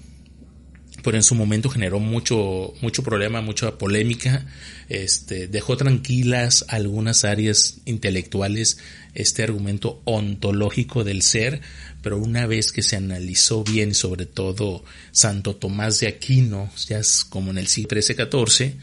[1.04, 4.46] pero en su momento generó mucho, mucho problema, mucha polémica,
[4.88, 8.78] este, dejó tranquilas algunas áreas intelectuales
[9.14, 11.62] este argumento ontológico del ser,
[12.02, 17.26] pero una vez que se analizó bien sobre todo Santo Tomás de Aquino, ya es
[17.26, 18.76] como en el siglo XIII-XIV,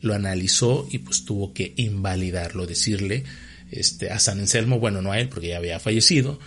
[0.00, 3.24] lo analizó y pues tuvo que invalidarlo, decirle
[3.70, 6.40] este, a San Anselmo, bueno, no a él porque ya había fallecido,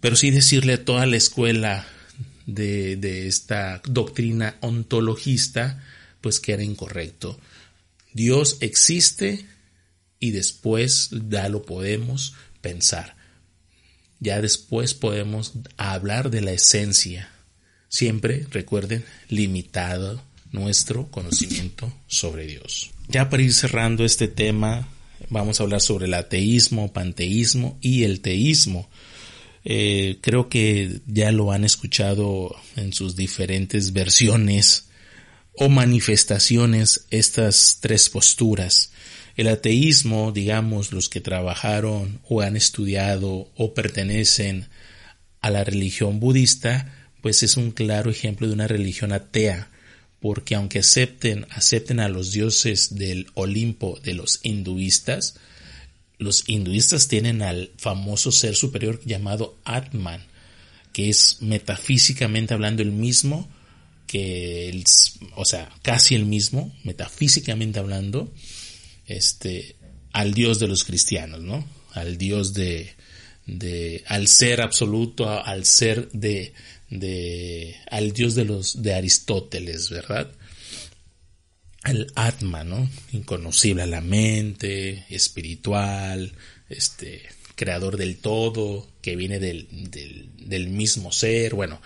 [0.00, 1.86] pero sí decirle a toda la escuela
[2.46, 5.82] de, esta doctrina ontologista,
[6.20, 7.38] pues que era incorrecto.
[8.12, 9.46] Dios existe
[10.20, 13.16] y después ya lo podemos pensar.
[14.20, 17.30] Ya después podemos hablar de la esencia.
[17.88, 22.90] Siempre, recuerden, limitado nuestro conocimiento sobre Dios.
[23.08, 24.88] Ya para ir cerrando este tema,
[25.28, 28.88] vamos a hablar sobre el ateísmo, panteísmo y el teísmo.
[29.64, 34.88] Eh, creo que ya lo han escuchado en sus diferentes versiones
[35.56, 38.90] o manifestaciones estas tres posturas.
[39.36, 44.68] El ateísmo, digamos, los que trabajaron o han estudiado o pertenecen
[45.40, 49.70] a la religión budista, pues es un claro ejemplo de una religión atea,
[50.20, 55.34] porque aunque acepten, acepten a los dioses del Olimpo de los hinduistas,
[56.18, 60.24] los hinduistas tienen al famoso ser superior llamado Atman,
[60.92, 63.48] que es metafísicamente hablando el mismo
[64.06, 64.84] que el,
[65.34, 68.32] o sea, casi el mismo, metafísicamente hablando,
[69.06, 69.76] este,
[70.12, 71.66] al Dios de los cristianos, ¿no?
[71.92, 72.94] Al Dios de,
[73.46, 76.52] de, al ser absoluto, al ser de,
[76.90, 80.30] de al dios de los de Aristóteles, ¿verdad?
[81.84, 82.88] El Atma, ¿no?
[83.12, 86.32] Inconocible a la mente, espiritual,
[86.68, 87.22] este,
[87.54, 91.80] creador del todo, que viene del, del, del mismo ser, bueno,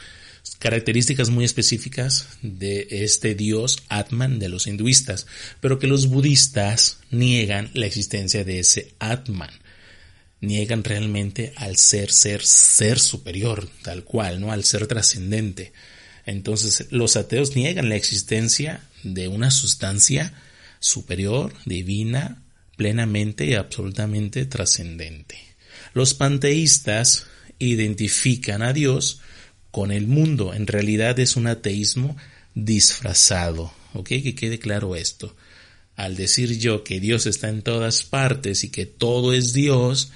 [0.58, 5.26] características muy específicas de este dios Atman de los hinduistas,
[5.60, 9.50] pero que los budistas niegan la existencia de ese Atman
[10.40, 14.52] niegan realmente al ser, ser, ser superior, tal cual, ¿no?
[14.52, 15.72] Al ser trascendente.
[16.26, 18.82] Entonces, los ateos niegan la existencia
[19.14, 20.32] de una sustancia
[20.80, 22.42] superior, divina,
[22.76, 25.38] plenamente y absolutamente trascendente.
[25.94, 27.26] Los panteístas
[27.58, 29.20] identifican a Dios
[29.70, 30.54] con el mundo.
[30.54, 32.16] En realidad es un ateísmo
[32.54, 33.72] disfrazado.
[34.04, 35.34] Que quede claro esto.
[35.96, 40.12] Al decir yo que Dios está en todas partes y que todo es Dios,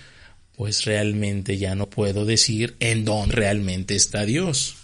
[0.57, 4.77] pues realmente ya no puedo decir en dónde realmente está Dios.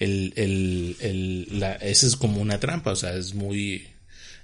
[0.00, 3.86] El, esa es como una trampa, o sea, es muy,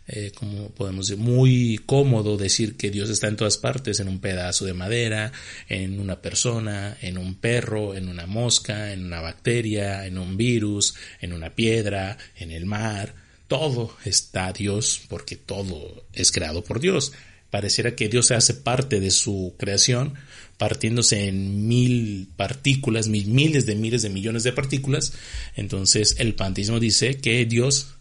[0.07, 4.21] eh, como podemos decir, muy cómodo decir que Dios está en todas partes, en un
[4.21, 5.33] pedazo de madera,
[5.69, 10.95] en una persona, en un perro, en una mosca, en una bacteria, en un virus,
[11.21, 13.15] en una piedra, en el mar.
[13.49, 17.13] Todo está Dios porque todo es creado por Dios.
[17.51, 20.15] Pareciera que Dios se hace parte de su creación,
[20.59, 25.13] partiéndose en mil partículas, mil, miles de miles de millones de partículas.
[25.55, 27.95] Entonces el panteísmo dice que Dios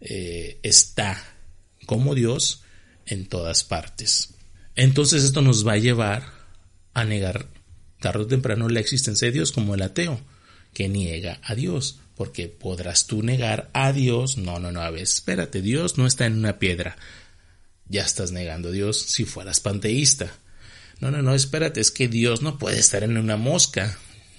[0.00, 1.22] eh, está
[1.86, 2.62] como Dios
[3.06, 4.34] en todas partes.
[4.74, 6.32] Entonces esto nos va a llevar
[6.94, 7.48] a negar
[8.00, 10.20] tarde o temprano la existencia de Dios como el ateo,
[10.72, 12.00] que niega a Dios.
[12.14, 14.38] Porque podrás tú negar a Dios.
[14.38, 16.96] No, no, no, a ver, espérate, Dios no está en una piedra.
[17.88, 20.32] Ya estás negando a Dios si fueras panteísta.
[21.00, 23.98] No, no, no, espérate, es que Dios no puede estar en una mosca.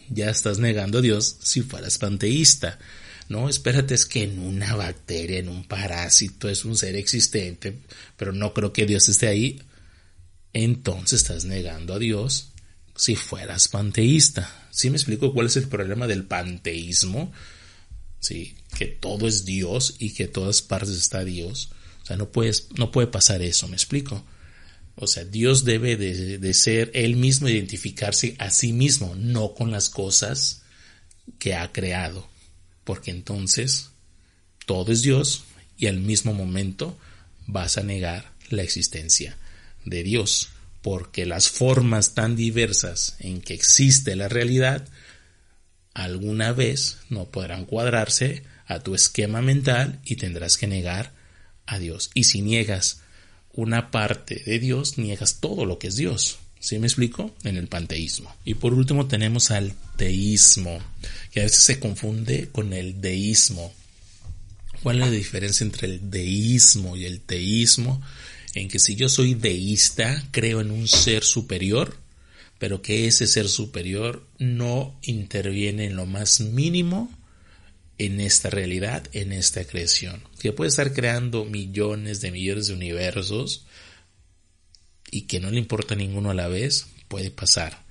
[0.09, 2.79] Ya estás negando a Dios si fueras panteísta.
[3.27, 7.79] No, espérate, es que en una bacteria, en un parásito, es un ser existente,
[8.17, 9.61] pero no creo que Dios esté ahí.
[10.51, 12.51] Entonces estás negando a Dios
[12.95, 14.67] si fueras panteísta.
[14.71, 17.31] ¿Sí me explico cuál es el problema del panteísmo?
[18.19, 18.55] ¿sí?
[18.77, 21.71] Que todo es Dios y que todas partes está Dios.
[22.09, 22.31] Sea, no,
[22.75, 24.25] no puede pasar eso, ¿me explico?
[24.95, 29.69] O sea, Dios debe de, de, ser Él mismo, identificarse a sí mismo, no con
[29.69, 30.63] las cosas
[31.37, 32.27] que ha creado.
[32.83, 33.91] Porque entonces
[34.65, 35.43] todo es Dios
[35.77, 36.97] y al mismo momento
[37.45, 39.37] vas a negar la existencia
[39.85, 40.49] de Dios.
[40.81, 44.87] Porque las formas tan diversas en que existe la realidad
[45.93, 51.18] alguna vez no podrán cuadrarse a tu esquema mental y tendrás que negar
[51.69, 52.09] a Dios.
[52.13, 53.01] Y si niegas
[53.53, 56.39] una parte de Dios, niegas todo lo que es Dios.
[56.59, 57.33] ¿Sí me explico?
[57.43, 58.35] En el panteísmo.
[58.43, 60.79] Y por último tenemos al teísmo,
[61.31, 63.73] que a veces se confunde con el deísmo.
[64.83, 68.01] ¿Cuál es la diferencia entre el deísmo y el teísmo?
[68.55, 71.97] En que si yo soy deísta, creo en un ser superior,
[72.57, 77.09] pero que ese ser superior no interviene en lo más mínimo
[77.99, 80.23] en esta realidad, en esta creación.
[80.39, 83.65] Que puede estar creando millones de millones de universos
[85.11, 87.85] y que no le importa ninguno a la vez, puede pasar.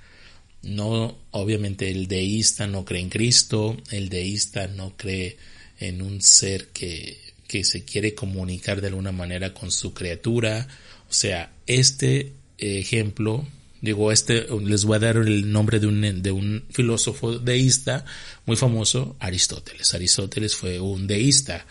[0.62, 5.36] No, obviamente el deísta no cree en Cristo, el deísta no cree
[5.78, 10.66] en un ser que, que se quiere comunicar de alguna manera con su criatura.
[11.08, 13.46] O sea, este ejemplo
[13.80, 18.04] Digo, este, les voy a dar el nombre de un, de un filósofo deísta
[18.44, 19.94] muy famoso, Aristóteles.
[19.94, 21.66] Aristóteles fue un deísta.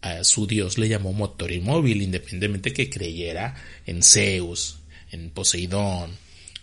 [0.00, 4.78] A su dios le llamó motor inmóvil, independientemente que creyera en Zeus,
[5.10, 6.10] en Poseidón,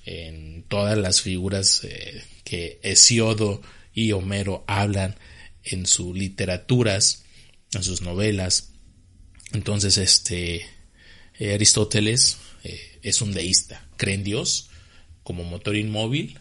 [0.06, 3.62] en todas las figuras eh, que Hesiodo
[3.94, 5.16] y Homero hablan
[5.64, 7.24] en sus literaturas,
[7.74, 8.70] en sus novelas.
[9.52, 10.66] Entonces, este
[11.40, 14.70] eh, Aristóteles eh, es un deísta, cree en Dios,
[15.26, 16.40] como motor inmóvil,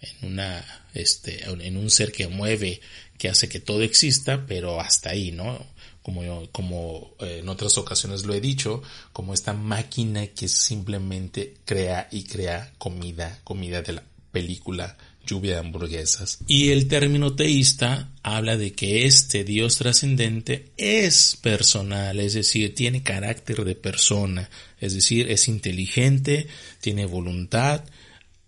[0.00, 2.80] en una, este, en un ser que mueve,
[3.16, 5.64] que hace que todo exista, pero hasta ahí, ¿no?
[6.02, 12.08] Como, como eh, en otras ocasiones lo he dicho, como esta máquina que simplemente crea
[12.10, 14.02] y crea comida, comida de la
[14.32, 16.38] película lluvia de hamburguesas.
[16.46, 23.02] Y el término teísta habla de que este Dios trascendente es personal, es decir, tiene
[23.02, 24.48] carácter de persona,
[24.80, 26.46] es decir, es inteligente,
[26.80, 27.84] tiene voluntad,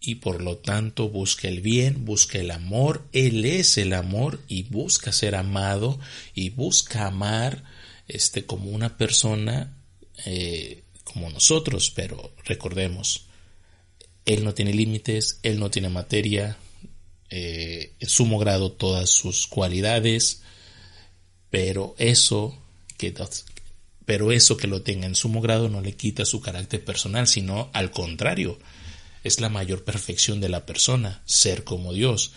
[0.01, 4.65] y por lo tanto busca el bien, busca el amor, Él es el amor y
[4.65, 5.99] busca ser amado
[6.35, 7.65] y busca amar
[8.07, 9.77] este como una persona
[10.25, 13.27] eh, como nosotros, pero recordemos,
[14.25, 16.57] Él no tiene límites, Él no tiene materia,
[17.31, 20.43] eh, en sumo grado todas sus cualidades,
[21.51, 22.59] pero eso
[22.97, 23.15] que
[24.05, 27.69] pero eso que lo tenga en sumo grado no le quita su carácter personal, sino
[27.75, 28.59] al contrario,
[29.25, 32.33] es la mayor perfección de la persona, ser como Dios,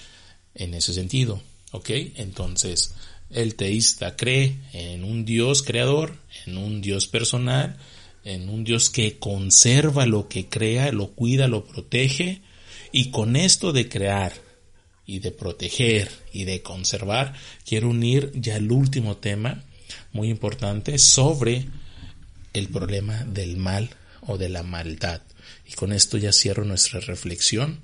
[0.55, 1.41] en ese sentido.
[1.71, 1.89] ¿Ok?
[2.15, 2.93] Entonces,
[3.29, 7.77] el teísta cree en un Dios creador, en un Dios personal,
[8.23, 12.41] en un Dios que conserva lo que crea, lo cuida, lo protege,
[12.91, 14.33] y con esto de crear
[15.05, 17.33] y de proteger y de conservar,
[17.65, 19.63] quiero unir ya el último tema
[20.11, 21.67] muy importante sobre
[22.53, 23.89] el problema del mal
[24.27, 25.21] o de la maldad.
[25.71, 27.79] Y con esto ya cierro nuestra reflexión,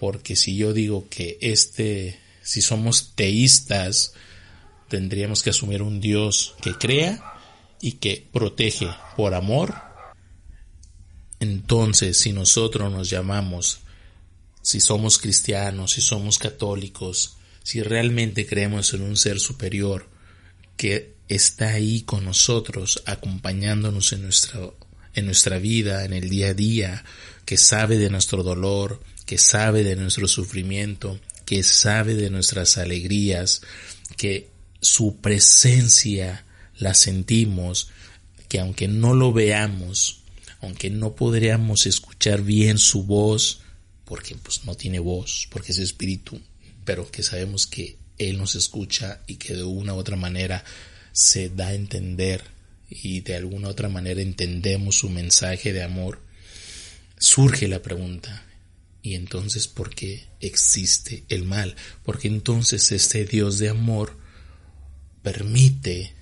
[0.00, 4.14] porque si yo digo que este, si somos teístas,
[4.88, 7.22] tendríamos que asumir un Dios que crea
[7.80, 9.74] y que protege por amor.
[11.38, 13.78] Entonces, si nosotros nos llamamos,
[14.60, 20.08] si somos cristianos, si somos católicos, si realmente creemos en un ser superior
[20.76, 24.60] que está ahí con nosotros, acompañándonos en nuestra
[25.14, 27.04] en nuestra vida, en el día a día,
[27.44, 33.62] que sabe de nuestro dolor, que sabe de nuestro sufrimiento, que sabe de nuestras alegrías,
[34.16, 34.50] que
[34.80, 36.44] su presencia
[36.76, 37.90] la sentimos,
[38.48, 40.22] que aunque no lo veamos,
[40.60, 43.60] aunque no podríamos escuchar bien su voz,
[44.04, 46.40] porque pues no tiene voz, porque es espíritu,
[46.84, 50.64] pero que sabemos que Él nos escucha y que de una u otra manera
[51.12, 52.42] se da a entender
[52.90, 56.20] y de alguna otra manera entendemos su mensaje de amor,
[57.18, 58.44] surge la pregunta,
[59.02, 61.76] ¿y entonces por qué existe el mal?
[62.02, 64.18] Porque entonces este Dios de amor
[65.22, 66.14] permite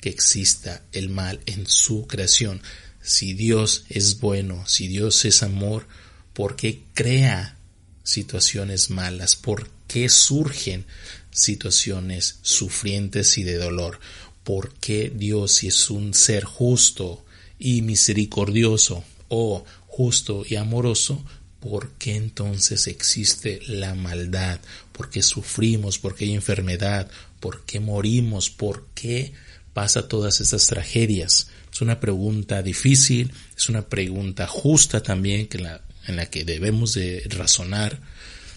[0.00, 2.62] que exista el mal en su creación.
[3.02, 5.86] Si Dios es bueno, si Dios es amor,
[6.32, 7.58] ¿por qué crea
[8.02, 9.36] situaciones malas?
[9.36, 10.86] ¿Por qué surgen
[11.30, 14.00] situaciones sufrientes y de dolor?
[14.44, 17.24] ¿Por qué Dios, si es un ser justo
[17.58, 21.24] y misericordioso, o justo y amoroso,
[21.60, 24.60] ¿por qué entonces existe la maldad?
[24.92, 25.98] ¿Por qué sufrimos?
[25.98, 27.10] ¿Por qué hay enfermedad?
[27.40, 28.50] ¿Por qué morimos?
[28.50, 29.32] ¿Por qué
[29.72, 31.48] pasa todas estas tragedias?
[31.72, 35.58] Es una pregunta difícil, es una pregunta justa también que
[36.06, 38.00] en la que debemos de razonar,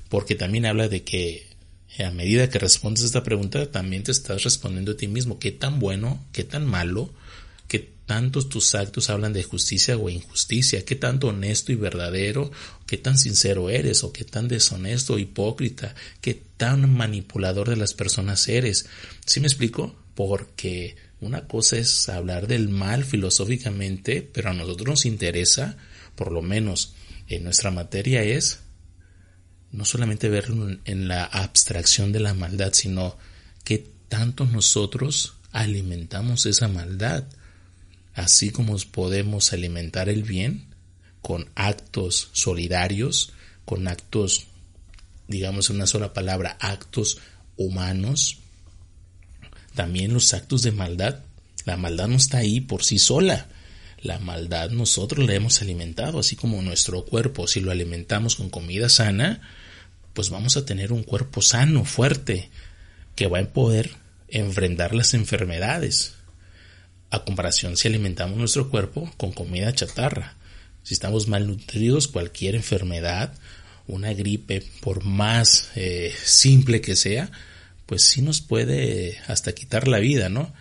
[0.09, 1.47] porque también habla de que
[1.99, 5.79] a medida que respondes esta pregunta, también te estás respondiendo a ti mismo qué tan
[5.79, 7.13] bueno, qué tan malo,
[7.67, 12.51] qué tantos tus actos hablan de justicia o injusticia, qué tanto honesto y verdadero,
[12.85, 18.47] qué tan sincero eres, o qué tan deshonesto, hipócrita, qué tan manipulador de las personas
[18.47, 18.87] eres.
[19.25, 19.95] ¿Sí me explico?
[20.15, 25.77] Porque una cosa es hablar del mal filosóficamente, pero a nosotros nos interesa,
[26.15, 26.93] por lo menos
[27.27, 28.59] en nuestra materia, es
[29.75, 33.17] no solamente verlo en la abstracción de la maldad, sino
[33.63, 37.25] que tanto nosotros alimentamos esa maldad,
[38.13, 40.65] así como podemos alimentar el bien
[41.21, 43.33] con actos solidarios,
[43.65, 44.47] con actos,
[45.27, 47.17] digamos en una sola palabra, actos
[47.57, 48.37] humanos,
[49.75, 51.19] también los actos de maldad.
[51.65, 53.47] La maldad no está ahí por sí sola.
[54.01, 58.87] La maldad nosotros la hemos alimentado, así como nuestro cuerpo, si lo alimentamos con comida
[58.87, 59.41] sana,
[60.15, 62.49] pues vamos a tener un cuerpo sano, fuerte,
[63.15, 63.91] que va a poder
[64.29, 66.13] enfrentar las enfermedades.
[67.11, 70.35] A comparación si alimentamos nuestro cuerpo con comida chatarra.
[70.83, 73.33] Si estamos malnutridos, cualquier enfermedad,
[73.87, 77.29] una gripe, por más eh, simple que sea,
[77.85, 80.53] pues sí nos puede hasta quitar la vida, ¿no?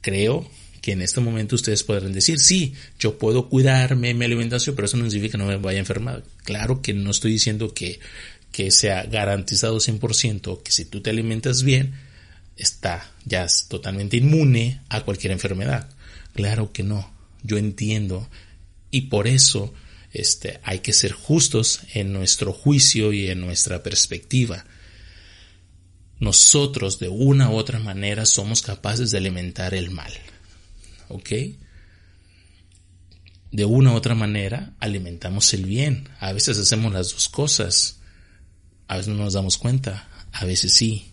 [0.00, 4.86] Creo que en este momento ustedes podrán decir, sí, yo puedo cuidarme mi alimentación, pero
[4.86, 6.24] eso no significa que no me vaya a enfermar.
[6.44, 8.00] Claro que no estoy diciendo que
[8.58, 11.94] que sea garantizado 100% que si tú te alimentas bien,
[12.56, 15.88] está ya totalmente inmune a cualquier enfermedad.
[16.34, 17.08] Claro que no.
[17.44, 18.28] Yo entiendo
[18.90, 19.72] y por eso
[20.12, 24.64] este, hay que ser justos en nuestro juicio y en nuestra perspectiva.
[26.18, 30.12] Nosotros de una u otra manera somos capaces de alimentar el mal.
[31.06, 31.30] ¿Ok?
[33.52, 36.08] De una u otra manera alimentamos el bien.
[36.18, 37.97] A veces hacemos las dos cosas.
[38.88, 41.12] A veces no nos damos cuenta, a veces sí.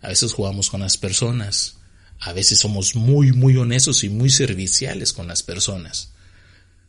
[0.00, 1.76] A veces jugamos con las personas,
[2.18, 6.10] a veces somos muy, muy honestos y muy serviciales con las personas.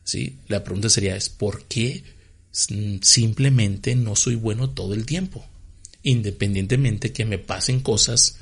[0.03, 0.37] ¿Sí?
[0.47, 2.03] La pregunta sería es ¿por qué
[2.51, 5.45] simplemente no soy bueno todo el tiempo?
[6.03, 8.37] Independientemente que me pasen cosas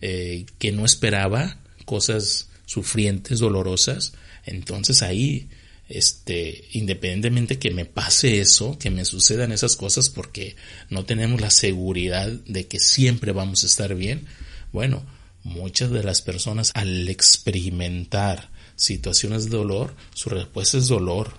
[0.00, 4.14] eh, que no esperaba, cosas sufrientes, dolorosas,
[4.44, 5.48] entonces ahí
[5.92, 10.56] este, independientemente que me pase eso, que me sucedan esas cosas porque
[10.88, 14.26] no tenemos la seguridad de que siempre vamos a estar bien,
[14.72, 15.04] bueno,
[15.44, 21.34] muchas de las personas al experimentar situaciones de dolor, su respuesta es dolor,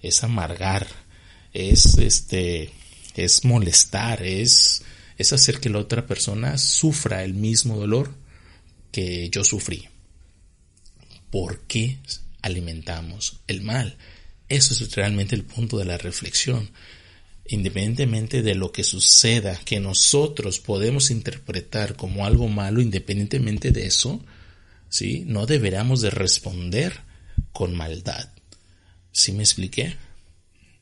[0.00, 0.86] es amargar,
[1.52, 2.70] es este,
[3.16, 4.82] es molestar, es,
[5.16, 8.14] es hacer que la otra persona sufra el mismo dolor
[8.92, 9.88] que yo sufrí.
[11.32, 11.98] ¿Por qué
[12.42, 13.96] alimentamos el mal.
[14.48, 16.70] Eso es realmente el punto de la reflexión.
[17.46, 24.22] Independientemente de lo que suceda, que nosotros podemos interpretar como algo malo, independientemente de eso,
[24.88, 25.24] ¿sí?
[25.26, 27.00] No deberíamos de responder
[27.52, 28.28] con maldad.
[29.12, 29.96] ¿Sí me expliqué?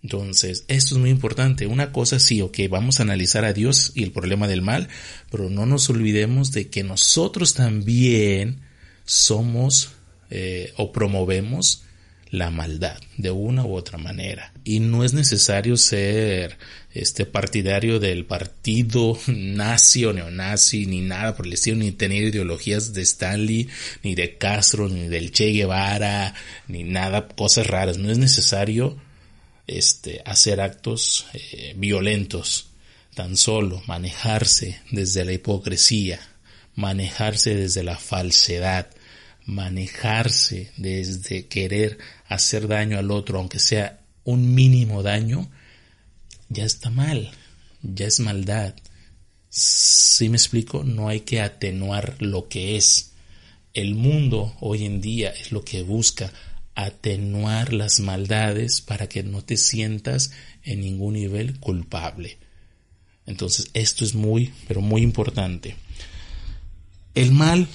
[0.03, 1.67] Entonces, esto es muy importante.
[1.67, 4.89] Una cosa sí, ok, vamos a analizar a Dios y el problema del mal,
[5.31, 8.61] pero no nos olvidemos de que nosotros también
[9.05, 9.96] somos
[10.31, 11.83] eh, o promovemos
[12.31, 14.53] la maldad de una u otra manera.
[14.65, 16.59] Y no es necesario ser
[16.93, 22.93] este partidario del partido nazi o neonazi, ni nada por el estilo, ni tener ideologías
[22.93, 23.69] de Stanley,
[24.03, 26.35] ni de Castro, ni del Che Guevara,
[26.69, 27.99] ni nada, cosas raras.
[27.99, 28.97] No es necesario
[29.67, 32.69] este, hacer actos eh, violentos,
[33.15, 36.21] tan solo manejarse desde la hipocresía,
[36.75, 38.89] manejarse desde la falsedad,
[39.47, 45.49] manejarse desde querer hacer daño al otro, aunque sea un mínimo daño,
[46.49, 47.31] ya está mal,
[47.83, 48.75] ya es maldad.
[49.49, 53.13] Si me explico, no hay que atenuar lo que es.
[53.73, 56.33] El mundo hoy en día es lo que busca
[56.75, 60.33] atenuar las maldades para que no te sientas
[60.63, 62.39] en ningún nivel culpable.
[63.27, 65.77] Entonces, esto es muy, pero muy importante.
[67.15, 67.67] El mal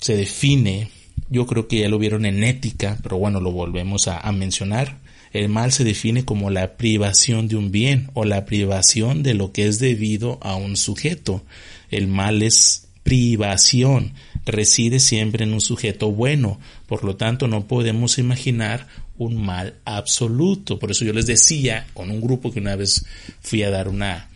[0.00, 0.90] se define
[1.32, 4.98] yo creo que ya lo vieron en ética, pero bueno, lo volvemos a, mencionar.
[5.32, 9.50] El mal se define como la privación de un bien o la privación de lo
[9.50, 11.42] que es debido a un sujeto.
[11.90, 14.12] El mal es privación,
[14.44, 20.78] reside siempre en un sujeto bueno, por lo tanto no podemos imaginar un mal absoluto.
[20.78, 23.06] Por eso yo les decía con un grupo que una vez
[23.40, 24.28] fui a dar una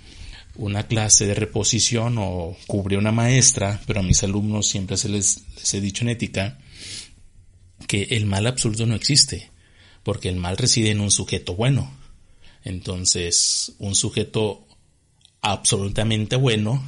[0.59, 5.43] una clase de reposición o cubre una maestra, pero a mis alumnos siempre se les,
[5.55, 6.57] les he dicho en ética
[7.87, 9.51] que el mal absoluto no existe,
[10.03, 11.93] porque el mal reside en un sujeto bueno.
[12.65, 14.67] Entonces, un sujeto
[15.41, 16.83] absolutamente bueno,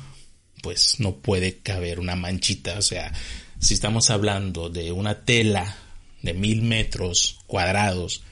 [0.63, 2.79] pues no puede caber una manchita.
[2.79, 3.13] O sea,
[3.59, 5.77] si estamos hablando de una tela
[6.23, 8.23] de mil metros cuadrados,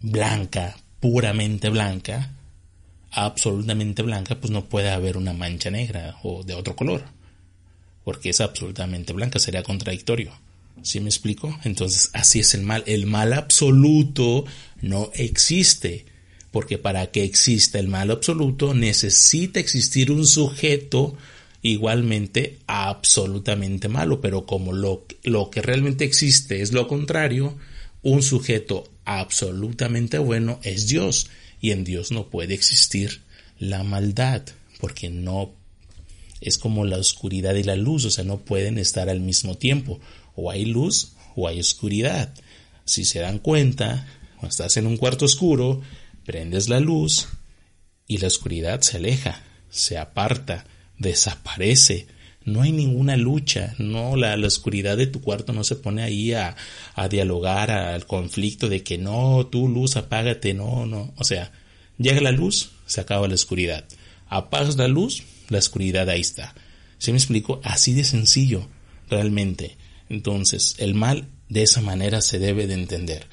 [0.00, 2.34] blanca, puramente blanca,
[3.10, 7.04] absolutamente blanca, pues no puede haber una mancha negra o de otro color,
[8.04, 10.32] porque es absolutamente blanca, sería contradictorio.
[10.82, 11.58] ¿Sí me explico?
[11.64, 12.82] Entonces, así es el mal.
[12.86, 14.44] El mal absoluto
[14.80, 16.06] no existe,
[16.50, 21.16] porque para que exista el mal absoluto necesita existir un sujeto
[21.62, 27.56] igualmente absolutamente malo, pero como lo, lo que realmente existe es lo contrario,
[28.02, 31.28] un sujeto absolutamente bueno es Dios
[31.60, 33.22] y en Dios no puede existir
[33.58, 34.42] la maldad
[34.80, 35.52] porque no
[36.40, 39.98] es como la oscuridad y la luz, o sea, no pueden estar al mismo tiempo,
[40.38, 42.32] o hay luz o hay oscuridad.
[42.84, 45.82] Si se dan cuenta, cuando estás en un cuarto oscuro,
[46.24, 47.28] prendes la luz
[48.06, 50.64] y la oscuridad se aleja, se aparta,
[50.96, 52.06] desaparece,
[52.44, 56.56] no hay ninguna lucha, no, la, oscuridad de tu cuarto no se pone ahí a,
[57.10, 61.52] dialogar al conflicto de que no, tú luz, apágate, no, no, o sea,
[61.98, 63.84] llega la luz, se acaba la oscuridad,
[64.28, 66.54] apagas la luz, la oscuridad ahí está.
[66.98, 67.60] ¿Se me explico?
[67.62, 68.66] Así de sencillo,
[69.08, 69.76] realmente.
[70.08, 73.26] Entonces, el mal de esa manera se debe de entender.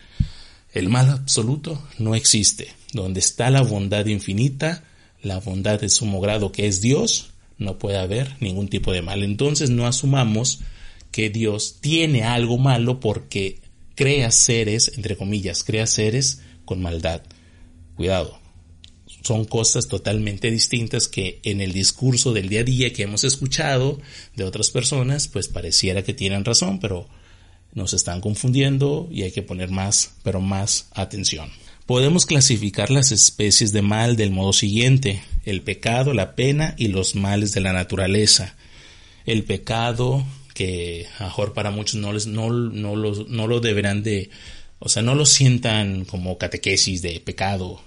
[0.73, 2.67] El mal absoluto no existe.
[2.93, 4.84] Donde está la bondad infinita,
[5.21, 9.23] la bondad de sumo grado que es Dios, no puede haber ningún tipo de mal.
[9.23, 10.59] Entonces no asumamos
[11.11, 13.61] que Dios tiene algo malo porque
[13.95, 17.21] crea seres, entre comillas, crea seres con maldad.
[17.95, 18.44] Cuidado.
[19.26, 23.99] Son cosas totalmente distintas que en el discurso del día a día que hemos escuchado
[24.36, 27.07] de otras personas, pues pareciera que tienen razón, pero
[27.73, 31.49] nos están confundiendo y hay que poner más, pero más atención.
[31.88, 37.15] Podemos clasificar las especies de mal del modo siguiente, el pecado, la pena y los
[37.15, 38.55] males de la naturaleza.
[39.26, 40.23] El pecado,
[40.53, 44.30] que mejor para muchos no, les, no, no, no lo deberán de,
[44.78, 47.82] o sea, no lo sientan como catequesis de pecado,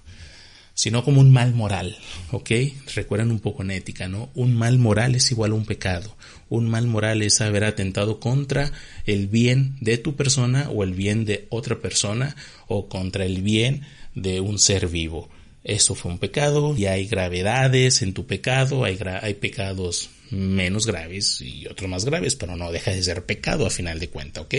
[0.79, 1.99] sino como un mal moral,
[2.31, 2.53] ¿ok?
[2.95, 4.31] Recuerdan un poco en ética, ¿no?
[4.37, 6.16] Un mal moral es igual a un pecado.
[6.49, 8.70] Un mal moral es haber atentado contra
[9.05, 12.37] el bien de tu persona o el bien de otra persona
[12.68, 13.83] o contra el bien
[14.14, 15.29] de un ser vivo.
[15.64, 21.41] Eso fue un pecado y hay gravedades en tu pecado, hay, hay pecados menos graves
[21.41, 24.55] y otros más graves, pero no deja de ser pecado a final de cuenta, ¿ok?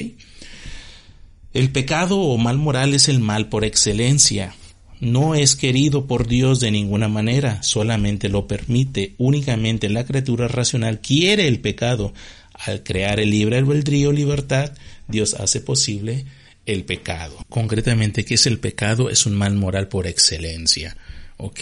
[1.54, 4.54] El pecado o mal moral es el mal por excelencia
[5.00, 9.16] no es querido por Dios de ninguna manera, solamente lo permite.
[9.18, 12.14] Únicamente la criatura racional quiere el pecado.
[12.54, 14.74] Al crear el libre albedrío libertad,
[15.08, 16.26] Dios hace posible
[16.66, 17.38] el pecado.
[17.48, 19.10] Concretamente, ¿qué es el pecado?
[19.10, 20.98] Es un mal moral por excelencia.
[21.38, 21.62] ¿Ok?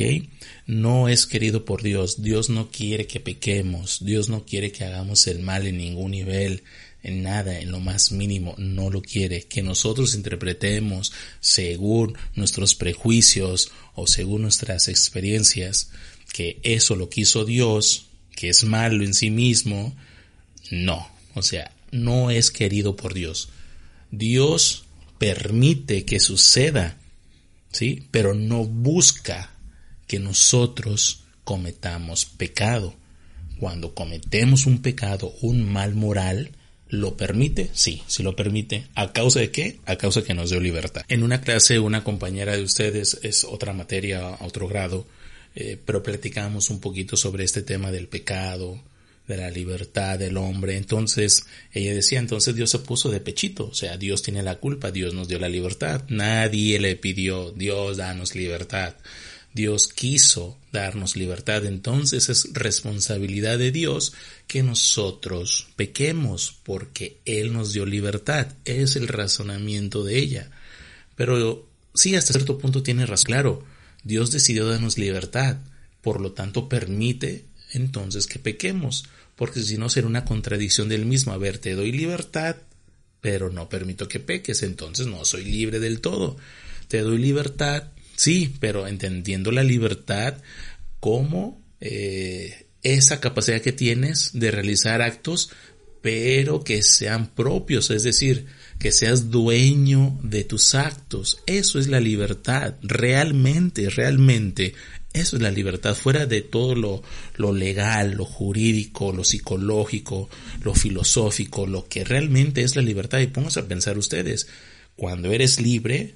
[0.65, 2.23] No es querido por Dios.
[2.23, 4.03] Dios no quiere que pequemos.
[4.03, 6.63] Dios no quiere que hagamos el mal en ningún nivel
[7.07, 9.43] en nada, en lo más mínimo, no lo quiere.
[9.43, 15.89] Que nosotros interpretemos según nuestros prejuicios o según nuestras experiencias
[16.33, 19.95] que eso lo quiso Dios, que es malo en sí mismo,
[20.69, 21.09] no.
[21.33, 23.49] O sea, no es querido por Dios.
[24.11, 24.85] Dios
[25.17, 26.97] permite que suceda,
[27.71, 28.07] ¿sí?
[28.11, 29.51] Pero no busca
[30.07, 32.95] que nosotros cometamos pecado.
[33.59, 36.51] Cuando cometemos un pecado, un mal moral,
[36.89, 37.69] ¿Lo permite?
[37.73, 38.87] Sí, sí lo permite.
[38.95, 39.79] ¿A causa de qué?
[39.85, 41.03] A causa que nos dio libertad.
[41.09, 45.05] En una clase, una compañera de ustedes, es otra materia, otro grado,
[45.55, 48.81] eh, pero platicamos un poquito sobre este tema del pecado,
[49.27, 50.77] de la libertad del hombre.
[50.77, 54.91] Entonces, ella decía, entonces Dios se puso de pechito, o sea, Dios tiene la culpa,
[54.91, 56.03] Dios nos dio la libertad.
[56.07, 58.95] Nadie le pidió, Dios, danos libertad.
[59.57, 64.13] Dios quiso darnos libertad, entonces es responsabilidad de Dios
[64.45, 68.53] que nosotros pequemos porque Él nos dio libertad.
[68.65, 70.51] Es el razonamiento de ella.
[71.15, 73.25] Pero sí, hasta cierto punto tiene razón.
[73.25, 73.63] Claro,
[74.03, 75.57] Dios decidió darnos libertad,
[76.01, 79.05] por lo tanto permite entonces que pequemos,
[79.35, 81.33] porque si no será una contradicción del mismo.
[81.33, 82.57] A ver, te doy libertad,
[83.21, 86.37] pero no permito que peques, entonces no soy libre del todo.
[86.87, 90.35] Te doy libertad, Sí, pero entendiendo la libertad
[90.99, 95.51] como eh, esa capacidad que tienes de realizar actos,
[96.01, 98.47] pero que sean propios, es decir,
[98.79, 101.43] que seas dueño de tus actos.
[101.45, 102.75] Eso es la libertad.
[102.81, 104.73] Realmente, realmente,
[105.13, 107.01] Eso es la libertad, fuera de todo lo,
[107.37, 110.29] lo, legal, lo jurídico, lo psicológico,
[110.63, 113.19] lo filosófico, lo que realmente es la libertad.
[113.19, 114.47] Y pónganse a pensar ustedes,
[114.95, 116.13] cuando eres libre,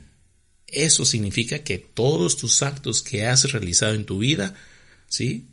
[0.71, 4.55] eso significa que todos tus actos que has realizado en tu vida,
[5.07, 5.47] ¿sí?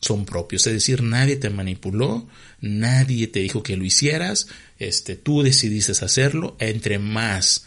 [0.00, 2.28] Son propios, es decir, nadie te manipuló,
[2.60, 4.48] nadie te dijo que lo hicieras,
[4.78, 7.66] este, tú decidiste hacerlo, entre más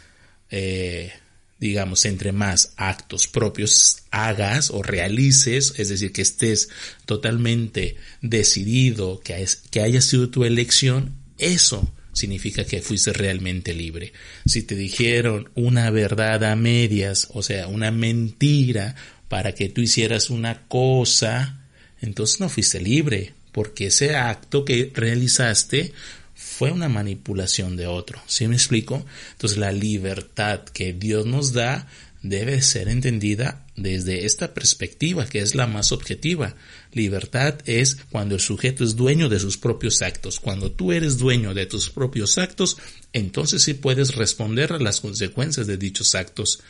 [0.51, 1.11] eh,
[1.57, 6.69] digamos, entre más actos propios hagas o realices, es decir, que estés
[7.05, 14.13] totalmente decidido, que, que haya sido tu elección, eso significa que fuiste realmente libre.
[14.45, 18.95] Si te dijeron una verdad a medias, o sea, una mentira
[19.27, 21.65] para que tú hicieras una cosa,
[22.01, 25.91] entonces no fuiste libre, porque ese acto que realizaste
[26.33, 28.21] fue una manipulación de otro.
[28.27, 29.05] ¿Sí me explico?
[29.33, 31.87] Entonces la libertad que Dios nos da
[32.21, 36.55] debe ser entendida desde esta perspectiva, que es la más objetiva.
[36.93, 40.39] Libertad es cuando el sujeto es dueño de sus propios actos.
[40.39, 42.77] Cuando tú eres dueño de tus propios actos,
[43.11, 46.61] entonces sí puedes responder a las consecuencias de dichos actos.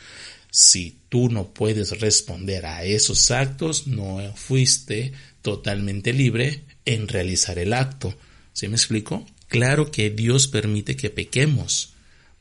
[0.50, 7.72] Si tú no puedes responder a esos actos, no fuiste totalmente libre en realizar el
[7.72, 8.16] acto.
[8.52, 9.26] ¿Sí me explico?
[9.48, 11.92] Claro que Dios permite que pequemos,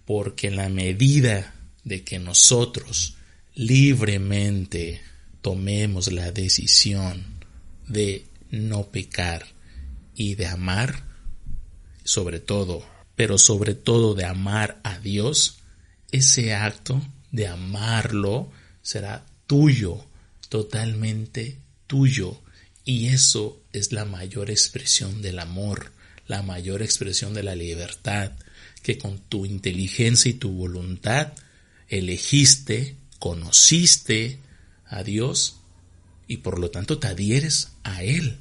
[0.05, 1.53] porque en la medida
[1.83, 3.14] de que nosotros
[3.55, 5.01] libremente
[5.41, 7.39] tomemos la decisión
[7.87, 9.47] de no pecar
[10.15, 11.03] y de amar,
[12.03, 12.85] sobre todo,
[13.15, 15.59] pero sobre todo de amar a Dios,
[16.11, 17.01] ese acto
[17.31, 18.51] de amarlo
[18.81, 20.05] será tuyo,
[20.49, 22.41] totalmente tuyo.
[22.83, 25.91] Y eso es la mayor expresión del amor
[26.27, 28.31] la mayor expresión de la libertad,
[28.81, 31.33] que con tu inteligencia y tu voluntad
[31.87, 32.95] elegiste,
[33.25, 34.37] conociste
[34.85, 35.59] a Dios
[36.27, 38.37] y por lo tanto te adhieres a Él,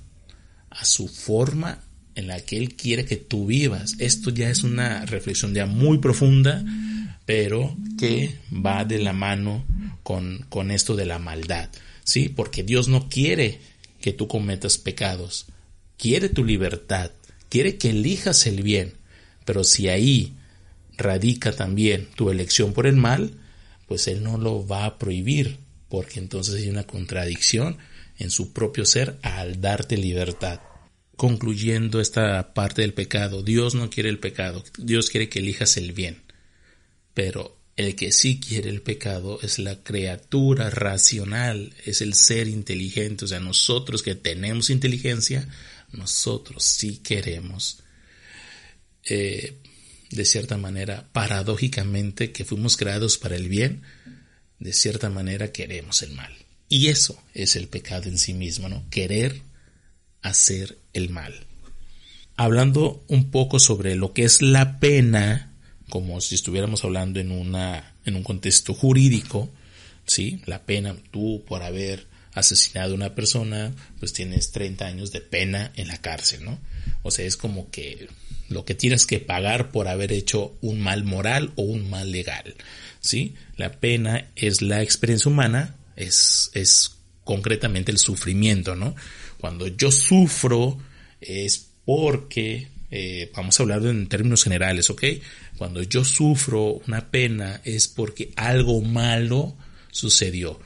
[0.68, 1.80] a su forma
[2.14, 3.94] en la que Él quiere que tú vivas.
[3.98, 6.62] Esto ya es una reflexión ya muy profunda,
[7.24, 9.64] pero que va de la mano
[10.02, 11.70] con, con esto de la maldad,
[12.04, 12.28] ¿sí?
[12.28, 13.62] Porque Dios no quiere
[14.02, 15.46] que tú cometas pecados,
[15.96, 17.10] quiere tu libertad,
[17.48, 18.92] quiere que elijas el bien,
[19.46, 20.34] pero si ahí
[20.98, 23.38] radica también tu elección por el mal,
[23.86, 25.58] pues Él no lo va a prohibir,
[25.88, 27.78] porque entonces hay una contradicción
[28.18, 30.60] en su propio ser al darte libertad.
[31.16, 35.92] Concluyendo esta parte del pecado, Dios no quiere el pecado, Dios quiere que elijas el
[35.92, 36.22] bien,
[37.12, 43.24] pero el que sí quiere el pecado es la criatura racional, es el ser inteligente,
[43.24, 45.48] o sea, nosotros que tenemos inteligencia,
[45.92, 47.78] nosotros sí queremos,
[49.04, 49.58] eh,
[50.10, 53.82] de cierta manera, paradójicamente, que fuimos creados para el bien,
[54.58, 56.32] de cierta manera queremos el mal.
[56.68, 58.84] Y eso es el pecado en sí mismo, ¿no?
[58.90, 59.42] Querer
[60.22, 61.46] hacer el mal.
[62.36, 65.52] Hablando un poco sobre lo que es la pena,
[65.88, 69.50] como si estuviéramos hablando en una en un contexto jurídico,
[70.06, 70.42] ¿sí?
[70.46, 75.72] La pena tú por haber asesinado a una persona, pues tienes 30 años de pena
[75.76, 76.60] en la cárcel, ¿no?
[77.02, 78.08] O sea, es como que
[78.48, 82.54] lo que tienes que pagar por haber hecho un mal moral o un mal legal,
[83.00, 83.34] ¿sí?
[83.56, 88.94] La pena es la experiencia humana, es, es concretamente el sufrimiento, ¿no?
[89.38, 90.78] Cuando yo sufro
[91.20, 95.04] es porque, eh, vamos a hablar en términos generales, ¿ok?
[95.56, 99.56] Cuando yo sufro una pena es porque algo malo
[99.90, 100.60] sucedió.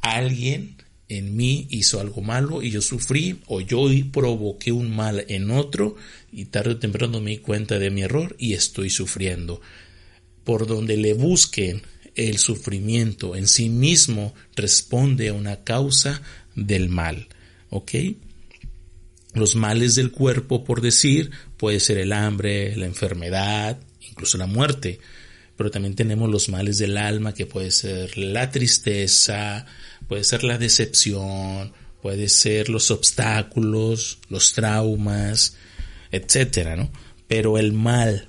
[0.00, 0.76] Alguien
[1.18, 5.96] en mí hizo algo malo y yo sufrí o yo provoqué un mal en otro
[6.32, 9.60] y tarde o temprano me di cuenta de mi error y estoy sufriendo.
[10.44, 11.82] Por donde le busquen
[12.14, 16.22] el sufrimiento en sí mismo responde a una causa
[16.54, 17.28] del mal.
[17.68, 17.92] ¿Ok?
[19.34, 24.98] Los males del cuerpo, por decir, puede ser el hambre, la enfermedad, incluso la muerte.
[25.56, 29.66] Pero también tenemos los males del alma, que puede ser la tristeza,
[30.12, 35.56] puede ser la decepción, puede ser los obstáculos, los traumas,
[36.10, 36.92] etcétera, ¿no?
[37.28, 38.28] Pero el mal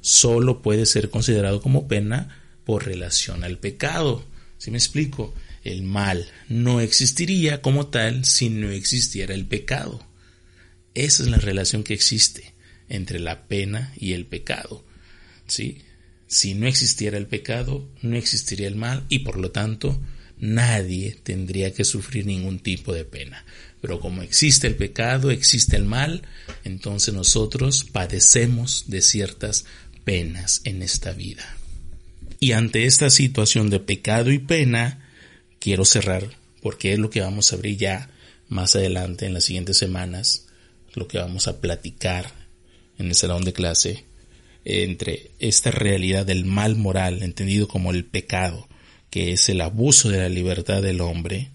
[0.00, 4.24] solo puede ser considerado como pena por relación al pecado.
[4.58, 5.32] ¿Sí me explico?
[5.62, 10.04] El mal no existiría como tal si no existiera el pecado.
[10.94, 12.52] Esa es la relación que existe
[12.88, 14.84] entre la pena y el pecado.
[15.46, 15.82] ¿Sí?
[16.26, 19.96] Si no existiera el pecado, no existiría el mal y por lo tanto
[20.40, 23.44] nadie tendría que sufrir ningún tipo de pena.
[23.80, 26.22] Pero como existe el pecado, existe el mal,
[26.64, 29.64] entonces nosotros padecemos de ciertas
[30.04, 31.56] penas en esta vida.
[32.40, 35.06] Y ante esta situación de pecado y pena,
[35.58, 38.10] quiero cerrar porque es lo que vamos a abrir ya
[38.48, 40.46] más adelante en las siguientes semanas,
[40.94, 42.32] lo que vamos a platicar
[42.98, 44.04] en el salón de clase
[44.64, 48.68] entre esta realidad del mal moral, entendido como el pecado,
[49.10, 51.50] que es el abuso de la libertad del hombre,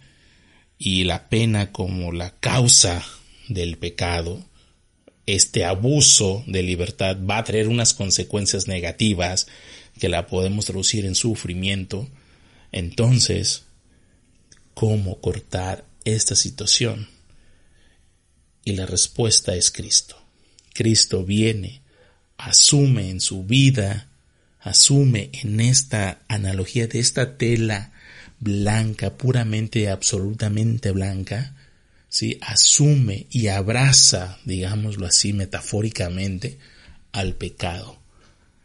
[0.78, 3.04] y la pena como la causa
[3.48, 4.44] del pecado,
[5.26, 9.48] este abuso de libertad va a traer unas consecuencias negativas
[10.00, 12.08] que la podemos traducir en sufrimiento,
[12.72, 13.64] entonces,
[14.74, 17.08] ¿cómo cortar esta situación?
[18.66, 20.18] Y la respuesta es Cristo.
[20.74, 21.82] Cristo viene,
[22.38, 24.10] asume en su vida,
[24.66, 27.94] asume en esta analogía de esta tela
[28.40, 31.56] blanca, puramente, absolutamente blanca,
[32.10, 32.40] ¿sí?
[32.42, 36.58] asume y abraza, digámoslo así metafóricamente,
[37.12, 38.00] al pecado.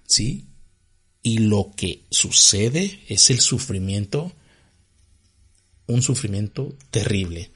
[0.06, 0.46] ¿sí?
[1.22, 4.32] Y lo que sucede es el sufrimiento,
[5.86, 7.50] un sufrimiento terrible.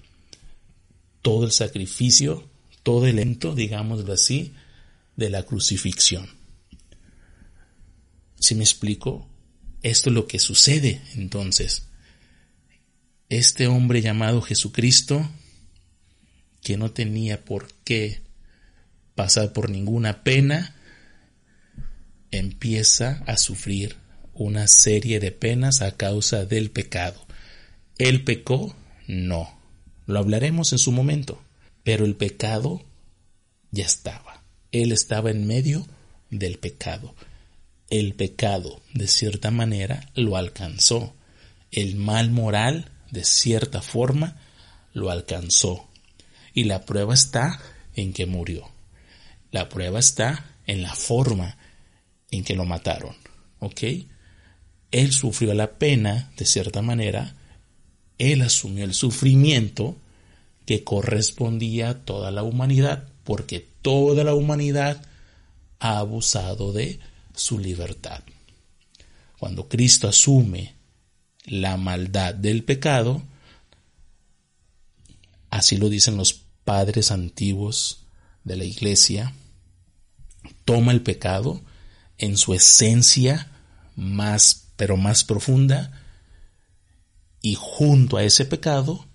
[1.23, 2.47] Todo el sacrificio,
[2.83, 4.53] todo el ento, digámoslo así,
[5.17, 6.44] de la crucifixión.
[8.45, 9.27] Si me explico,
[9.83, 11.87] esto es lo que sucede entonces.
[13.31, 15.27] Este hombre llamado Jesucristo,
[16.61, 18.21] que no tenía por qué
[19.15, 20.77] pasar por ninguna pena,
[22.33, 23.97] empieza a sufrir
[24.35, 27.27] una serie de penas a causa del pecado.
[27.97, 28.77] ¿Él pecó?
[29.07, 29.59] No.
[30.05, 31.43] Lo hablaremos en su momento.
[31.83, 32.85] Pero el pecado
[33.71, 34.45] ya estaba.
[34.71, 35.89] Él estaba en medio
[36.29, 37.15] del pecado.
[37.95, 41.15] El pecado, de cierta manera, lo alcanzó.
[41.71, 44.37] El mal moral, de cierta forma,
[44.95, 45.89] lo alcanzó.
[46.55, 47.61] Y la prueba está
[47.95, 48.69] en que murió.
[49.53, 51.57] La prueba está en la forma
[52.33, 53.15] en que lo mataron.
[53.61, 53.83] ¿Ok?
[54.91, 57.37] Él sufrió la pena, de cierta manera,
[58.19, 59.97] él asumió el sufrimiento
[60.67, 65.01] que correspondía a toda la humanidad, porque toda la humanidad
[65.79, 66.99] ha abusado de
[67.35, 68.23] su libertad.
[69.39, 70.75] Cuando Cristo asume
[71.45, 73.23] la maldad del pecado,
[75.51, 78.07] así lo dicen los padres antiguos
[78.45, 79.35] de la iglesia,
[80.65, 81.63] toma el pecado
[82.19, 83.51] en su esencia
[83.97, 86.01] más, pero más profunda,
[87.41, 89.07] y junto a ese pecado,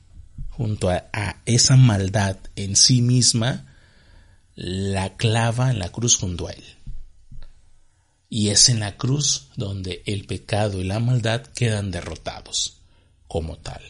[0.49, 1.09] junto a,
[1.45, 3.65] esa maldad en sí misma,
[4.55, 6.63] la clava en la cruz junto a él.
[8.29, 12.81] Y es en la cruz donde el pecado y la maldad quedan derrotados
[13.27, 13.81] como tal.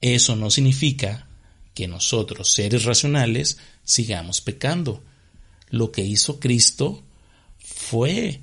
[0.00, 1.26] Eso no significa
[1.74, 5.02] que nosotros, seres racionales, sigamos pecando.
[5.70, 7.02] Lo que hizo Cristo
[7.58, 8.40] fue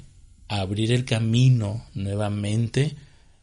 [0.47, 2.97] abrir el camino nuevamente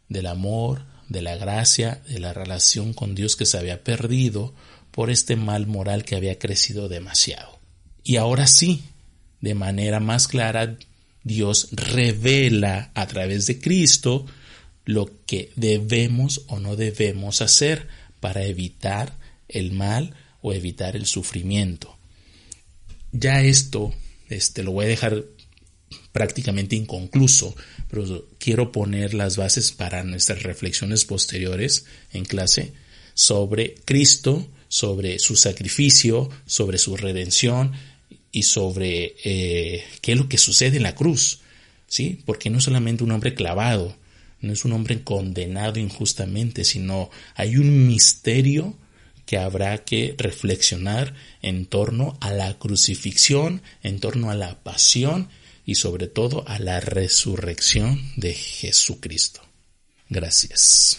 [0.09, 4.53] del amor, de la gracia, de la relación con Dios que se había perdido
[4.91, 7.59] por este mal moral que había crecido demasiado.
[8.03, 8.83] Y ahora sí,
[9.41, 10.77] de manera más clara,
[11.29, 14.27] Dios revela a través de Cristo
[14.85, 17.87] lo que debemos o no debemos hacer
[18.19, 19.17] para evitar
[19.47, 21.97] el mal o evitar el sufrimiento.
[23.13, 23.95] Ya esto,
[24.29, 25.25] este, lo voy a dejar
[26.13, 27.55] prácticamente inconcluso,
[27.91, 32.73] pero quiero poner las bases para nuestras reflexiones posteriores en clase
[33.15, 37.73] sobre Cristo, sobre su sacrificio, sobre su redención
[38.33, 41.41] y sobre eh, qué es lo que sucede en la cruz,
[41.87, 42.21] ¿sí?
[42.25, 43.97] Porque no es solamente un hombre clavado,
[44.41, 48.77] no es un hombre condenado injustamente, sino hay un misterio
[49.27, 55.29] que habrá que reflexionar en torno a la crucifixión, en torno a la pasión
[55.67, 59.43] y sobre todo a la resurrección de Jesucristo.
[60.09, 60.99] Gracias.